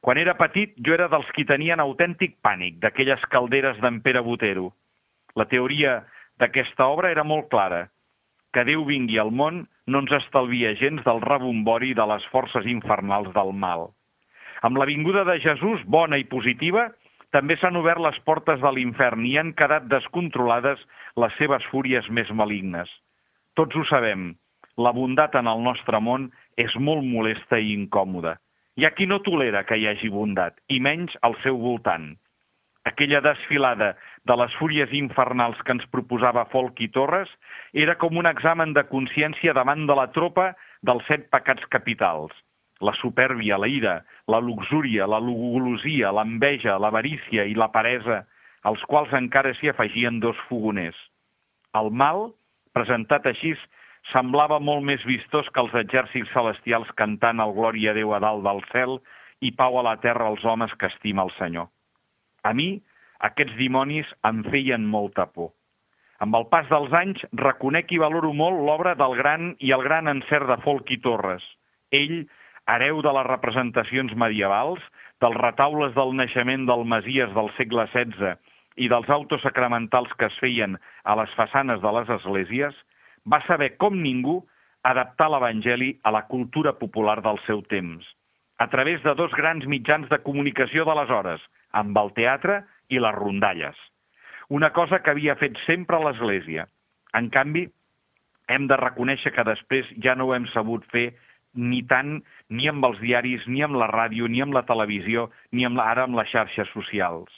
Quan 0.00 0.18
era 0.18 0.34
petit, 0.34 0.72
jo 0.80 0.94
era 0.96 1.08
dels 1.12 1.28
qui 1.36 1.44
tenien 1.44 1.80
autèntic 1.80 2.38
pànic 2.42 2.78
d'aquelles 2.82 3.24
calderes 3.32 3.78
d'en 3.84 4.00
Pere 4.00 4.22
Botero, 4.24 4.70
la 5.36 5.46
teoria 5.46 6.00
d'aquesta 6.40 6.88
obra 6.88 7.10
era 7.12 7.24
molt 7.24 7.50
clara. 7.52 7.86
Que 8.50 8.64
Déu 8.66 8.82
vingui 8.88 9.20
al 9.20 9.30
món 9.30 9.66
no 9.86 10.00
ens 10.02 10.14
estalvia 10.18 10.72
gens 10.80 11.04
del 11.06 11.20
rebombori 11.22 11.92
de 11.94 12.06
les 12.12 12.24
forces 12.32 12.66
infernals 12.66 13.30
del 13.36 13.52
mal. 13.52 13.90
Amb 14.66 14.80
la 14.80 14.88
vinguda 14.88 15.22
de 15.24 15.38
Jesús, 15.40 15.84
bona 15.86 16.18
i 16.18 16.26
positiva, 16.32 16.88
també 17.30 17.56
s'han 17.56 17.78
obert 17.78 18.02
les 18.02 18.18
portes 18.26 18.58
de 18.60 18.72
l'infern 18.74 19.22
i 19.26 19.36
han 19.38 19.52
quedat 19.54 19.86
descontrolades 19.92 20.82
les 21.16 21.34
seves 21.38 21.66
fúries 21.72 22.06
més 22.10 22.30
malignes. 22.30 22.88
Tots 23.56 23.76
ho 23.76 23.84
sabem, 23.90 24.34
la 24.76 24.92
bondat 24.96 25.34
en 25.34 25.50
el 25.50 25.62
nostre 25.66 26.00
món 26.00 26.30
és 26.56 26.74
molt 26.76 27.04
molesta 27.04 27.58
i 27.58 27.74
incòmoda. 27.74 28.38
Hi 28.78 28.86
ha 28.86 28.94
qui 28.94 29.06
no 29.06 29.20
tolera 29.26 29.64
que 29.66 29.76
hi 29.76 29.88
hagi 29.90 30.08
bondat, 30.08 30.56
i 30.68 30.78
menys 30.80 31.16
al 31.26 31.36
seu 31.42 31.58
voltant 31.58 32.12
aquella 32.84 33.20
desfilada 33.20 33.94
de 34.24 34.36
les 34.36 34.52
fúries 34.58 34.92
infernals 34.96 35.60
que 35.64 35.74
ens 35.76 35.86
proposava 35.92 36.46
Folk 36.52 36.80
i 36.84 36.88
Torres 36.92 37.30
era 37.84 37.96
com 38.00 38.16
un 38.16 38.28
examen 38.30 38.72
de 38.76 38.84
consciència 38.88 39.54
davant 39.56 39.86
de 39.88 39.96
la 39.96 40.08
tropa 40.14 40.50
dels 40.86 41.04
set 41.08 41.28
pecats 41.34 41.66
capitals. 41.74 42.32
La 42.80 42.94
supèrbia, 42.96 43.58
la 43.60 43.68
ira, 43.68 43.98
la 44.28 44.40
luxúria, 44.40 45.06
la 45.06 45.20
lugolosia, 45.20 46.12
l'enveja, 46.16 46.78
l'avarícia 46.80 47.44
i 47.44 47.54
la 47.54 47.68
paresa, 47.72 48.22
als 48.68 48.82
quals 48.88 49.12
encara 49.16 49.54
s'hi 49.56 49.70
afegien 49.72 50.20
dos 50.20 50.38
fogoners. 50.48 50.96
El 51.78 51.90
mal, 51.90 52.30
presentat 52.76 53.26
així, 53.30 53.54
semblava 54.12 54.58
molt 54.60 54.84
més 54.84 55.04
vistós 55.08 55.48
que 55.54 55.62
els 55.62 55.74
exèrcits 55.82 56.32
celestials 56.34 56.90
cantant 57.00 57.40
el 57.40 57.54
Glòria 57.56 57.92
a 57.92 57.96
Déu 57.96 58.14
a 58.16 58.20
dalt 58.22 58.44
del 58.44 58.62
cel 58.72 58.98
i 59.40 59.52
pau 59.56 59.78
a 59.78 59.84
la 59.86 59.96
terra 60.02 60.28
als 60.28 60.44
homes 60.44 60.72
que 60.80 60.90
estima 60.90 61.24
el 61.24 61.32
Senyor. 61.38 61.68
A 62.44 62.52
mi, 62.56 62.80
aquests 63.20 63.56
dimonis 63.56 64.08
em 64.28 64.42
feien 64.48 64.84
molta 64.88 65.26
por. 65.32 65.52
Amb 66.20 66.36
el 66.36 66.46
pas 66.52 66.66
dels 66.68 66.92
anys, 66.92 67.20
reconec 67.40 67.92
i 67.92 68.00
valoro 68.00 68.32
molt 68.36 68.60
l'obra 68.66 68.92
del 68.94 69.16
gran 69.16 69.54
i 69.60 69.72
el 69.72 69.84
gran 69.86 70.08
encert 70.08 70.48
de 70.50 70.58
Folk 70.64 70.90
i 70.92 70.98
Torres. 71.00 71.44
Ell, 71.96 72.26
hereu 72.68 73.00
de 73.04 73.12
les 73.16 73.28
representacions 73.28 74.12
medievals, 74.20 74.82
dels 75.20 75.36
retaules 75.40 75.94
del 75.96 76.12
naixement 76.16 76.66
del 76.68 76.84
Masies 76.88 77.32
del 77.36 77.48
segle 77.56 77.86
XVI 77.92 78.36
i 78.76 78.88
dels 78.88 79.08
autos 79.10 79.42
sacramentals 79.42 80.12
que 80.18 80.28
es 80.30 80.38
feien 80.42 80.78
a 81.04 81.16
les 81.18 81.32
façanes 81.38 81.80
de 81.82 81.92
les 81.96 82.10
esglésies, 82.20 82.74
va 83.26 83.42
saber 83.46 83.76
com 83.82 83.98
ningú 84.02 84.40
adaptar 84.82 85.28
l'Evangeli 85.30 85.92
a 86.04 86.12
la 86.14 86.26
cultura 86.28 86.72
popular 86.78 87.20
del 87.22 87.38
seu 87.46 87.62
temps, 87.62 88.04
a 88.58 88.68
través 88.72 89.02
de 89.02 89.14
dos 89.14 89.32
grans 89.36 89.66
mitjans 89.66 90.08
de 90.08 90.20
comunicació 90.24 90.84
d'aleshores, 90.88 91.40
amb 91.72 91.96
el 91.98 92.12
teatre 92.16 92.62
i 92.88 93.00
les 93.00 93.14
rondalles. 93.16 93.76
Una 94.48 94.72
cosa 94.74 95.00
que 95.02 95.12
havia 95.12 95.36
fet 95.38 95.58
sempre 95.66 96.00
l'Església. 96.02 96.66
En 97.14 97.28
canvi, 97.30 97.68
hem 98.50 98.66
de 98.66 98.78
reconèixer 98.80 99.32
que 99.34 99.46
després 99.46 99.86
ja 100.02 100.16
no 100.18 100.26
ho 100.26 100.34
hem 100.34 100.48
sabut 100.54 100.86
fer 100.90 101.10
ni 101.54 101.82
tant 101.86 102.18
ni 102.48 102.68
amb 102.70 102.84
els 102.86 102.98
diaris, 103.02 103.46
ni 103.46 103.62
amb 103.62 103.78
la 103.78 103.88
ràdio, 103.90 104.26
ni 104.30 104.42
amb 104.42 104.54
la 104.54 104.64
televisió, 104.66 105.28
ni 105.52 105.66
amb 105.66 105.78
la, 105.78 105.86
ara 105.92 106.06
amb 106.06 106.18
les 106.18 106.30
xarxes 106.30 106.70
socials. 106.74 107.30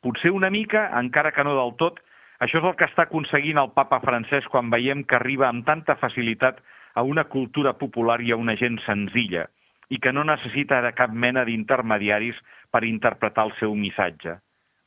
Potser 0.00 0.30
una 0.32 0.48
mica, 0.50 0.86
encara 0.98 1.32
que 1.36 1.44
no 1.44 1.52
del 1.58 1.74
tot, 1.80 1.98
això 2.40 2.60
és 2.62 2.66
el 2.66 2.76
que 2.80 2.86
està 2.88 3.04
aconseguint 3.04 3.58
el 3.60 3.72
papa 3.76 3.98
francès 4.00 4.46
quan 4.48 4.70
veiem 4.72 5.04
que 5.04 5.18
arriba 5.18 5.48
amb 5.48 5.66
tanta 5.66 5.98
facilitat 6.00 6.62
a 6.96 7.04
una 7.04 7.26
cultura 7.28 7.74
popular 7.76 8.20
i 8.24 8.32
a 8.32 8.38
una 8.40 8.56
gent 8.56 8.78
senzilla, 8.86 9.44
i 9.92 9.98
que 10.00 10.12
no 10.12 10.24
necessita 10.24 10.80
de 10.80 10.94
cap 10.96 11.12
mena 11.12 11.44
d'intermediaris 11.44 12.38
per 12.72 12.86
interpretar 12.88 13.44
el 13.48 13.54
seu 13.58 13.76
missatge. 13.76 14.38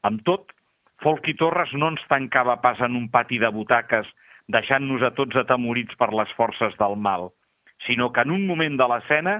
Amb 0.03 0.25
tot, 0.25 0.49
Folk 1.03 1.27
i 1.27 1.35
Torres 1.35 1.73
no 1.75 1.91
ens 1.91 2.03
tancava 2.09 2.55
pas 2.63 2.79
en 2.81 2.95
un 2.95 3.09
pati 3.11 3.37
de 3.41 3.49
butaques 3.51 4.09
deixant-nos 4.55 5.03
a 5.03 5.11
tots 5.17 5.35
atemorits 5.39 5.97
per 5.99 6.09
les 6.15 6.31
forces 6.37 6.73
del 6.79 6.95
mal, 6.95 7.29
sinó 7.85 8.09
que 8.15 8.23
en 8.23 8.31
un 8.31 8.47
moment 8.47 8.79
de 8.79 8.87
l'escena 8.87 9.37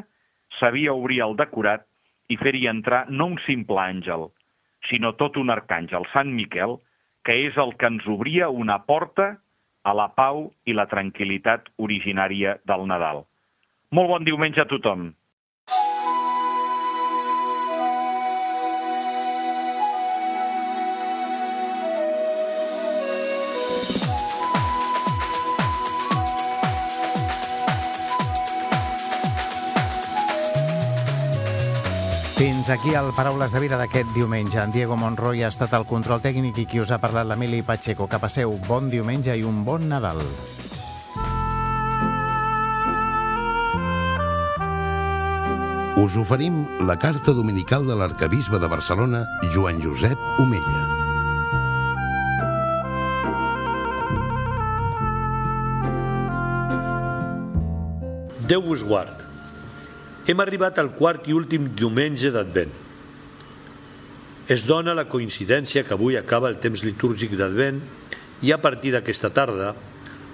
sabia 0.60 0.94
obrir 0.94 1.22
el 1.26 1.38
decorat 1.40 1.88
i 2.30 2.38
fer-hi 2.38 2.68
entrar 2.68 3.06
no 3.10 3.32
un 3.34 3.40
simple 3.48 3.80
àngel, 3.80 4.28
sinó 4.90 5.14
tot 5.20 5.38
un 5.40 5.52
arcàngel, 5.54 6.06
Sant 6.14 6.32
Miquel, 6.36 6.78
que 7.24 7.36
és 7.48 7.58
el 7.58 7.74
que 7.80 7.88
ens 7.88 8.06
obria 8.10 8.50
una 8.50 8.82
porta 8.88 9.38
a 9.84 9.94
la 9.96 10.10
pau 10.16 10.50
i 10.66 10.76
la 10.76 10.88
tranquil·litat 10.92 11.70
originària 11.78 12.58
del 12.68 12.88
Nadal. 12.88 13.24
Molt 13.92 14.10
bon 14.10 14.26
diumenge 14.28 14.64
a 14.64 14.70
tothom. 14.70 15.12
Fins 32.64 32.80
aquí 32.80 32.94
el 32.96 33.10
Paraules 33.12 33.52
de 33.52 33.60
Vida 33.60 33.76
d'aquest 33.76 34.14
diumenge. 34.16 34.56
En 34.62 34.72
Diego 34.72 34.96
Monroy 34.96 35.42
ha 35.44 35.50
estat 35.52 35.74
el 35.76 35.84
control 35.84 36.22
tècnic 36.24 36.62
i 36.62 36.64
qui 36.64 36.80
us 36.80 36.94
ha 36.96 36.98
parlat 37.04 37.28
l'Emili 37.28 37.58
Pacheco. 37.60 38.06
Que 38.08 38.16
passeu 38.24 38.54
bon 38.70 38.86
diumenge 38.88 39.34
i 39.36 39.42
un 39.44 39.66
bon 39.68 39.84
Nadal. 39.92 40.22
Us 46.00 46.16
oferim 46.22 46.62
la 46.88 46.96
carta 46.96 47.36
dominical 47.36 47.84
de 47.84 48.00
l'arcabisbe 48.00 48.62
de 48.64 48.72
Barcelona, 48.72 49.26
Joan 49.52 49.84
Josep 49.84 50.16
Omella. 50.40 50.88
Déu 58.48 58.64
vos 58.72 58.88
guard. 58.88 59.33
Hem 60.24 60.40
arribat 60.40 60.78
al 60.80 60.94
quart 60.96 61.26
i 61.28 61.34
últim 61.36 61.74
diumenge 61.76 62.30
d'Advent. 62.32 62.72
Es 64.48 64.64
dona 64.64 64.96
la 64.96 65.04
coincidència 65.12 65.84
que 65.84 65.96
avui 65.96 66.16
acaba 66.16 66.48
el 66.48 66.62
temps 66.64 66.86
litúrgic 66.88 67.36
d'Advent 67.36 67.82
i 68.44 68.54
a 68.56 68.60
partir 68.64 68.94
d'aquesta 68.96 69.34
tarda, 69.36 69.74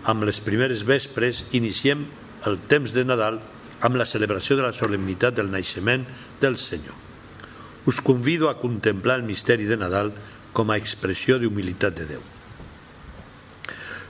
amb 0.06 0.28
les 0.30 0.40
primeres 0.46 0.86
vespres, 0.86 1.42
iniciem 1.58 2.06
el 2.46 2.62
temps 2.70 2.94
de 2.94 3.04
Nadal 3.06 3.42
amb 3.82 3.98
la 3.98 4.06
celebració 4.06 4.60
de 4.60 4.68
la 4.68 4.74
solemnitat 4.78 5.34
del 5.38 5.50
naixement 5.50 6.06
del 6.42 6.62
Senyor. 6.62 6.94
Us 7.90 8.02
convido 8.06 8.50
a 8.50 8.60
contemplar 8.62 9.18
el 9.18 9.26
misteri 9.26 9.66
de 9.66 9.78
Nadal 9.78 10.14
com 10.54 10.70
a 10.70 10.78
expressió 10.78 11.40
d'humilitat 11.42 11.98
de 11.98 12.10
Déu. 12.14 12.24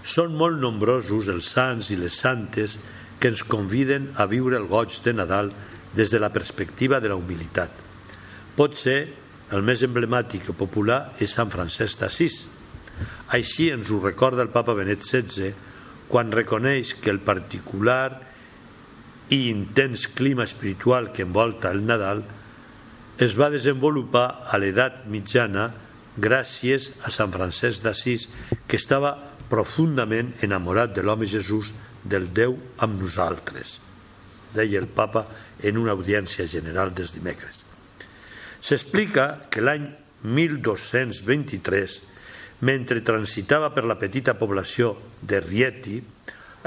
Són 0.04 0.36
molt 0.36 0.60
nombrosos 0.60 1.32
els 1.32 1.48
sants 1.56 1.92
i 1.94 2.00
les 2.00 2.20
santes 2.20 2.76
que 2.76 2.99
ens 3.27 3.43
conviden 3.43 4.13
a 4.15 4.25
viure 4.32 4.55
el 4.55 4.67
goig 4.71 4.95
de 5.03 5.13
Nadal 5.13 5.51
des 5.95 6.12
de 6.12 6.19
la 6.19 6.32
perspectiva 6.32 6.99
de 7.03 7.10
la 7.12 7.17
humilitat. 7.19 7.71
Pot 8.55 8.77
ser 8.79 8.99
el 9.51 9.65
més 9.65 9.84
emblemàtic 9.84 10.47
i 10.47 10.55
popular 10.55 11.15
és 11.19 11.34
Sant 11.36 11.51
Francesc 11.51 11.99
d'Assís. 11.99 12.43
Així 13.36 13.69
ens 13.73 13.89
ho 13.89 13.99
recorda 13.99 14.45
el 14.45 14.53
papa 14.53 14.75
Benet 14.77 15.03
XVI 15.03 15.51
quan 16.10 16.32
reconeix 16.32 16.95
que 17.01 17.12
el 17.12 17.19
particular 17.19 18.21
i 19.29 19.49
intens 19.49 20.08
clima 20.08 20.45
espiritual 20.47 21.12
que 21.13 21.25
envolta 21.25 21.71
el 21.73 21.84
Nadal 21.86 22.23
es 23.19 23.36
va 23.38 23.51
desenvolupar 23.53 24.47
a 24.49 24.58
l'edat 24.58 25.03
mitjana 25.12 25.69
gràcies 26.17 26.93
a 27.05 27.12
Sant 27.13 27.34
Francesc 27.34 27.84
d'Assís 27.84 28.29
que 28.67 28.79
estava 28.79 29.15
profundament 29.49 30.34
enamorat 30.45 30.95
de 30.95 31.03
l'home 31.05 31.27
Jesús 31.29 31.73
del 32.10 32.30
Déu 32.34 32.58
amb 32.84 33.00
nosaltres, 33.02 33.78
deia 34.56 34.82
el 34.82 34.89
papa 34.89 35.26
en 35.62 35.78
una 35.78 35.93
audiència 35.93 36.48
general 36.50 36.93
dels 36.95 37.13
dimecres. 37.13 37.63
S'explica 38.60 39.45
que 39.50 39.63
l'any 39.63 39.86
1223, 40.26 42.00
mentre 42.67 43.06
transitava 43.06 43.69
per 43.72 43.86
la 43.88 44.00
petita 44.00 44.36
població 44.36 44.95
de 45.22 45.39
Rieti, 45.39 46.00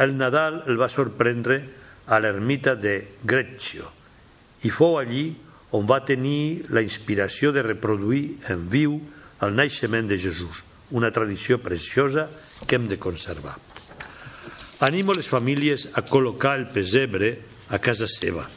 el 0.00 0.14
Nadal 0.16 0.62
el 0.70 0.78
va 0.80 0.88
sorprendre 0.88 1.58
a 2.06 2.18
l'ermita 2.22 2.74
de 2.74 2.94
Greccio 3.22 3.90
i 4.62 4.70
fou 4.70 4.96
allí 4.98 5.26
on 5.76 5.88
va 5.88 6.02
tenir 6.06 6.68
la 6.70 6.82
inspiració 6.84 7.52
de 7.52 7.64
reproduir 7.66 8.38
en 8.52 8.68
viu 8.70 8.98
el 9.42 9.56
naixement 9.56 10.08
de 10.08 10.18
Jesús, 10.20 10.62
una 10.92 11.10
tradició 11.10 11.58
preciosa 11.58 12.28
que 12.66 12.76
hem 12.76 12.88
de 12.88 13.00
conservar. 13.00 13.56
Animo 14.82 15.14
les 15.14 15.28
famílies 15.30 15.86
a 15.94 16.02
col·locar 16.02 16.56
el 16.58 16.64
pesebre 16.74 17.36
a 17.70 17.78
casa 17.78 18.08
seva, 18.10 18.48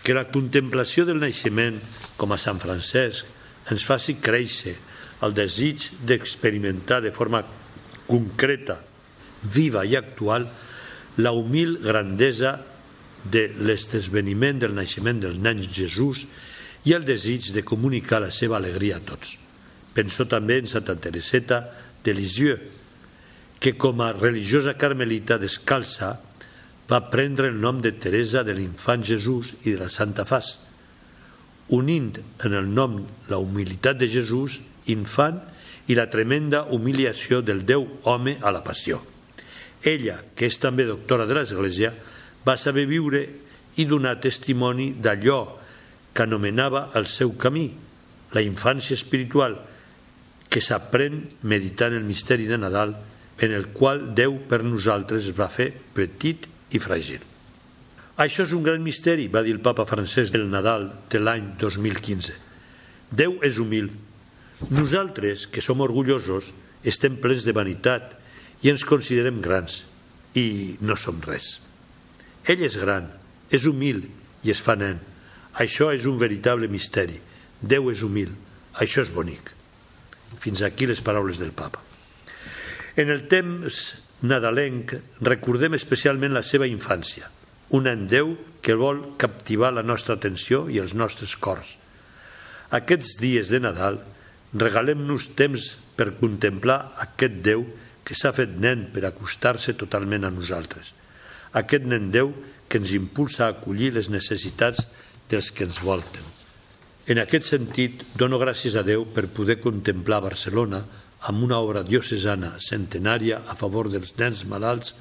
que 0.00 0.16
la 0.16 0.24
contemplació 0.32 1.04
del 1.04 1.20
naixement, 1.20 1.76
com 2.16 2.32
a 2.32 2.38
Sant 2.40 2.62
Francesc, 2.62 3.28
ens 3.68 3.84
faci 3.84 4.16
créixer 4.24 4.72
el 5.20 5.36
desig 5.36 5.90
d'experimentar 6.08 7.02
de 7.04 7.12
forma 7.12 7.42
concreta, 8.08 8.78
viva 9.52 9.84
i 9.84 9.98
actual 10.00 10.48
la 11.20 11.34
humil 11.36 11.76
grandesa 11.84 12.56
de 13.20 13.46
l'esdeveniment 13.60 14.64
del 14.64 14.72
naixement 14.72 15.20
del 15.20 15.36
nen 15.44 15.60
Jesús 15.60 16.24
i 16.88 16.96
el 16.96 17.04
desig 17.04 17.52
de 17.52 17.68
comunicar 17.68 18.24
la 18.24 18.32
seva 18.32 18.56
alegria 18.56 18.96
a 18.96 19.04
tots. 19.04 19.36
Penso 19.92 20.24
també 20.24 20.56
en 20.62 20.72
Santa 20.72 20.96
Tereseta 20.96 21.66
de 22.00 22.16
Lisieux, 22.16 22.79
que 23.60 23.76
com 23.76 24.00
a 24.00 24.10
religiosa 24.16 24.74
carmelita 24.80 25.36
descalça 25.38 26.16
va 26.90 27.04
prendre 27.12 27.52
el 27.52 27.60
nom 27.60 27.78
de 27.84 27.92
Teresa 27.92 28.42
de 28.42 28.56
l'infant 28.56 29.04
Jesús 29.04 29.52
i 29.62 29.76
de 29.76 29.84
la 29.84 29.90
Santa 29.92 30.24
Fas, 30.24 30.56
unint 31.70 32.16
en 32.42 32.56
el 32.56 32.66
nom 32.72 32.98
la 33.28 33.38
humilitat 33.38 34.00
de 34.00 34.08
Jesús, 34.10 34.58
infant, 34.90 35.38
i 35.86 35.94
la 35.94 36.08
tremenda 36.10 36.64
humiliació 36.72 37.44
del 37.44 37.62
Déu 37.66 37.84
home 38.08 38.36
a 38.42 38.50
la 38.54 38.64
passió. 38.64 39.00
Ella, 39.82 40.20
que 40.34 40.48
és 40.48 40.58
també 40.62 40.86
doctora 40.88 41.26
de 41.26 41.36
l'Església, 41.36 41.92
va 42.46 42.56
saber 42.56 42.86
viure 42.88 43.22
i 43.76 43.86
donar 43.86 44.18
testimoni 44.22 44.92
d'allò 44.96 45.40
que 46.14 46.24
anomenava 46.24 46.88
el 46.98 47.06
seu 47.06 47.36
camí, 47.38 47.68
la 48.32 48.42
infància 48.42 48.96
espiritual, 48.96 49.56
que 50.50 50.62
s'aprèn 50.62 51.22
meditant 51.46 51.94
el 51.94 52.06
misteri 52.06 52.48
de 52.50 52.58
Nadal 52.58 52.96
en 53.40 53.52
el 53.56 53.70
qual 53.72 54.10
Déu 54.14 54.36
per 54.48 54.60
nosaltres 54.62 55.26
es 55.30 55.36
va 55.36 55.48
fer 55.48 55.72
petit 55.96 56.46
i 56.70 56.78
fràgil. 56.78 57.24
Això 58.20 58.44
és 58.44 58.52
un 58.52 58.62
gran 58.62 58.82
misteri, 58.84 59.30
va 59.32 59.40
dir 59.42 59.54
el 59.56 59.64
papa 59.64 59.86
francès 59.88 60.28
del 60.32 60.44
Nadal 60.52 60.90
de 61.10 61.20
l'any 61.22 61.54
2015. 61.60 62.36
Déu 63.10 63.38
és 63.46 63.56
humil. 63.58 63.88
Nosaltres, 64.68 65.46
que 65.48 65.64
som 65.64 65.80
orgullosos, 65.80 66.52
estem 66.84 67.16
plens 67.16 67.46
de 67.48 67.56
vanitat 67.56 68.12
i 68.60 68.68
ens 68.68 68.84
considerem 68.84 69.40
grans 69.40 69.80
i 70.36 70.76
no 70.84 70.98
som 71.00 71.20
res. 71.24 71.56
Ell 72.44 72.60
és 72.64 72.76
gran, 72.76 73.08
és 73.48 73.64
humil 73.64 74.04
i 74.44 74.52
es 74.52 74.60
fa 74.60 74.76
nen. 74.76 75.00
Això 75.56 75.90
és 75.96 76.04
un 76.04 76.20
veritable 76.20 76.68
misteri. 76.68 77.16
Déu 77.60 77.88
és 77.90 78.04
humil. 78.04 78.36
Això 78.80 79.00
és 79.02 79.12
bonic. 79.12 79.54
Fins 80.40 80.62
aquí 80.62 80.86
les 80.86 81.00
paraules 81.04 81.40
del 81.40 81.56
papa. 81.56 81.89
En 83.00 83.08
el 83.08 83.22
temps 83.32 83.76
nadalenc 84.28 84.92
recordem 85.24 85.72
especialment 85.78 86.34
la 86.36 86.42
seva 86.44 86.66
infància, 86.68 87.30
un 87.72 87.86
en 87.88 88.02
Déu 88.10 88.34
que 88.60 88.76
vol 88.76 88.98
captivar 89.20 89.70
la 89.72 89.84
nostra 89.86 90.18
atenció 90.18 90.66
i 90.68 90.82
els 90.82 90.92
nostres 90.92 91.32
cors. 91.40 91.78
Aquests 92.76 93.14
dies 93.22 93.48
de 93.48 93.62
Nadal 93.62 93.96
regalem-nos 94.52 95.30
temps 95.38 95.70
per 95.96 96.10
contemplar 96.18 96.80
aquest 97.06 97.40
Déu 97.46 97.64
que 98.04 98.18
s'ha 98.18 98.34
fet 98.36 98.52
nen 98.60 98.90
per 98.92 99.06
acostar-se 99.08 99.78
totalment 99.80 100.26
a 100.28 100.34
nosaltres. 100.34 100.92
Aquest 101.56 101.88
nen 101.88 102.10
Déu 102.12 102.34
que 102.68 102.82
ens 102.82 102.92
impulsa 102.92 103.46
a 103.46 103.54
acollir 103.54 103.94
les 103.96 104.10
necessitats 104.12 104.90
dels 105.30 105.48
que 105.54 105.64
ens 105.64 105.80
volten. 105.80 106.26
En 107.08 107.18
aquest 107.22 107.48
sentit, 107.48 108.04
dono 108.18 108.38
gràcies 108.42 108.76
a 108.76 108.84
Déu 108.84 109.08
per 109.08 109.30
poder 109.32 109.56
contemplar 109.62 110.20
Barcelona 110.26 110.84
amb 111.28 111.44
una 111.44 111.58
obra 111.60 111.82
diocesana 111.84 112.54
centenària 112.64 113.42
a 113.48 113.56
favor 113.58 113.90
dels 113.92 114.14
nens 114.16 114.46
malalts 114.48 114.94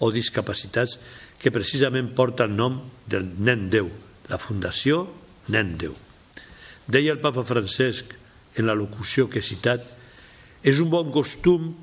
o 0.00 0.10
discapacitats 0.12 0.96
que 1.40 1.52
precisament 1.52 2.14
porta 2.16 2.46
el 2.48 2.54
nom 2.56 2.80
del 3.08 3.28
Nen 3.38 3.68
Déu, 3.72 3.90
la 4.30 4.40
Fundació 4.40 5.04
Nen 5.52 5.76
Déu. 5.80 5.92
Deia 6.88 7.12
el 7.12 7.20
papa 7.20 7.44
Francesc 7.44 8.14
en 8.56 8.68
la 8.68 8.76
locució 8.78 9.28
que 9.28 9.42
he 9.42 9.44
citat, 9.44 9.82
és 10.64 10.80
un 10.80 10.88
bon 10.90 11.12
costum 11.12 11.74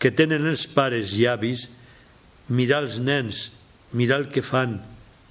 que 0.00 0.10
tenen 0.10 0.48
els 0.48 0.66
pares 0.66 1.14
i 1.14 1.26
avis 1.30 1.68
mirar 2.50 2.82
els 2.82 2.98
nens, 2.98 3.50
mirar 3.92 4.24
el 4.24 4.30
que 4.32 4.42
fan, 4.42 4.80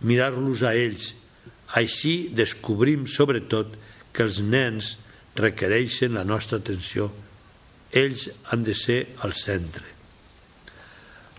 mirar-los 0.01 0.63
a 0.63 0.75
ells. 0.77 1.13
Així 1.75 2.29
descobrim 2.33 3.05
sobretot 3.09 3.75
que 4.15 4.23
els 4.23 4.39
nens 4.41 4.95
requereixen 5.35 6.15
la 6.15 6.23
nostra 6.23 6.61
atenció 6.63 7.09
ells 7.91 8.27
han 8.51 8.63
de 8.63 8.75
ser 8.77 8.99
al 9.25 9.33
centre. 9.33 9.85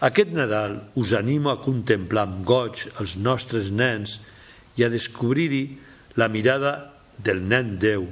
Aquest 0.01 0.33
Nadal 0.33 0.79
us 0.97 1.13
animo 1.13 1.51
a 1.53 1.61
contemplar 1.61 2.25
amb 2.27 2.45
goig 2.49 2.87
els 3.03 3.19
nostres 3.21 3.69
nens 3.71 4.17
i 4.81 4.87
a 4.87 4.89
descobrir-hi 4.93 5.65
la 6.17 6.31
mirada 6.33 6.73
del 7.21 7.43
nen 7.45 7.77
Déu 7.81 8.07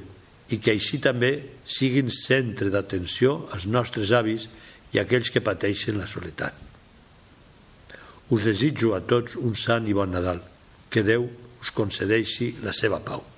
i 0.52 0.58
que 0.60 0.74
així 0.74 1.00
també 1.00 1.32
siguin 1.68 2.12
centre 2.12 2.68
d'atenció 2.72 3.48
als 3.56 3.66
nostres 3.66 4.12
avis 4.16 4.48
i 4.92 5.00
aquells 5.00 5.32
que 5.32 5.44
pateixen 5.44 5.98
la 6.00 6.08
soledat. 6.08 6.54
Us 8.28 8.44
desitjo 8.44 8.92
a 8.92 9.00
tots 9.00 9.36
un 9.40 9.56
sant 9.56 9.88
i 9.88 9.96
bon 9.96 10.12
Nadal. 10.12 10.44
Que 10.92 11.04
Déu 11.04 11.24
us 11.62 11.72
concedeixi 11.72 12.54
la 12.64 12.76
seva 12.76 13.00
pau. 13.00 13.37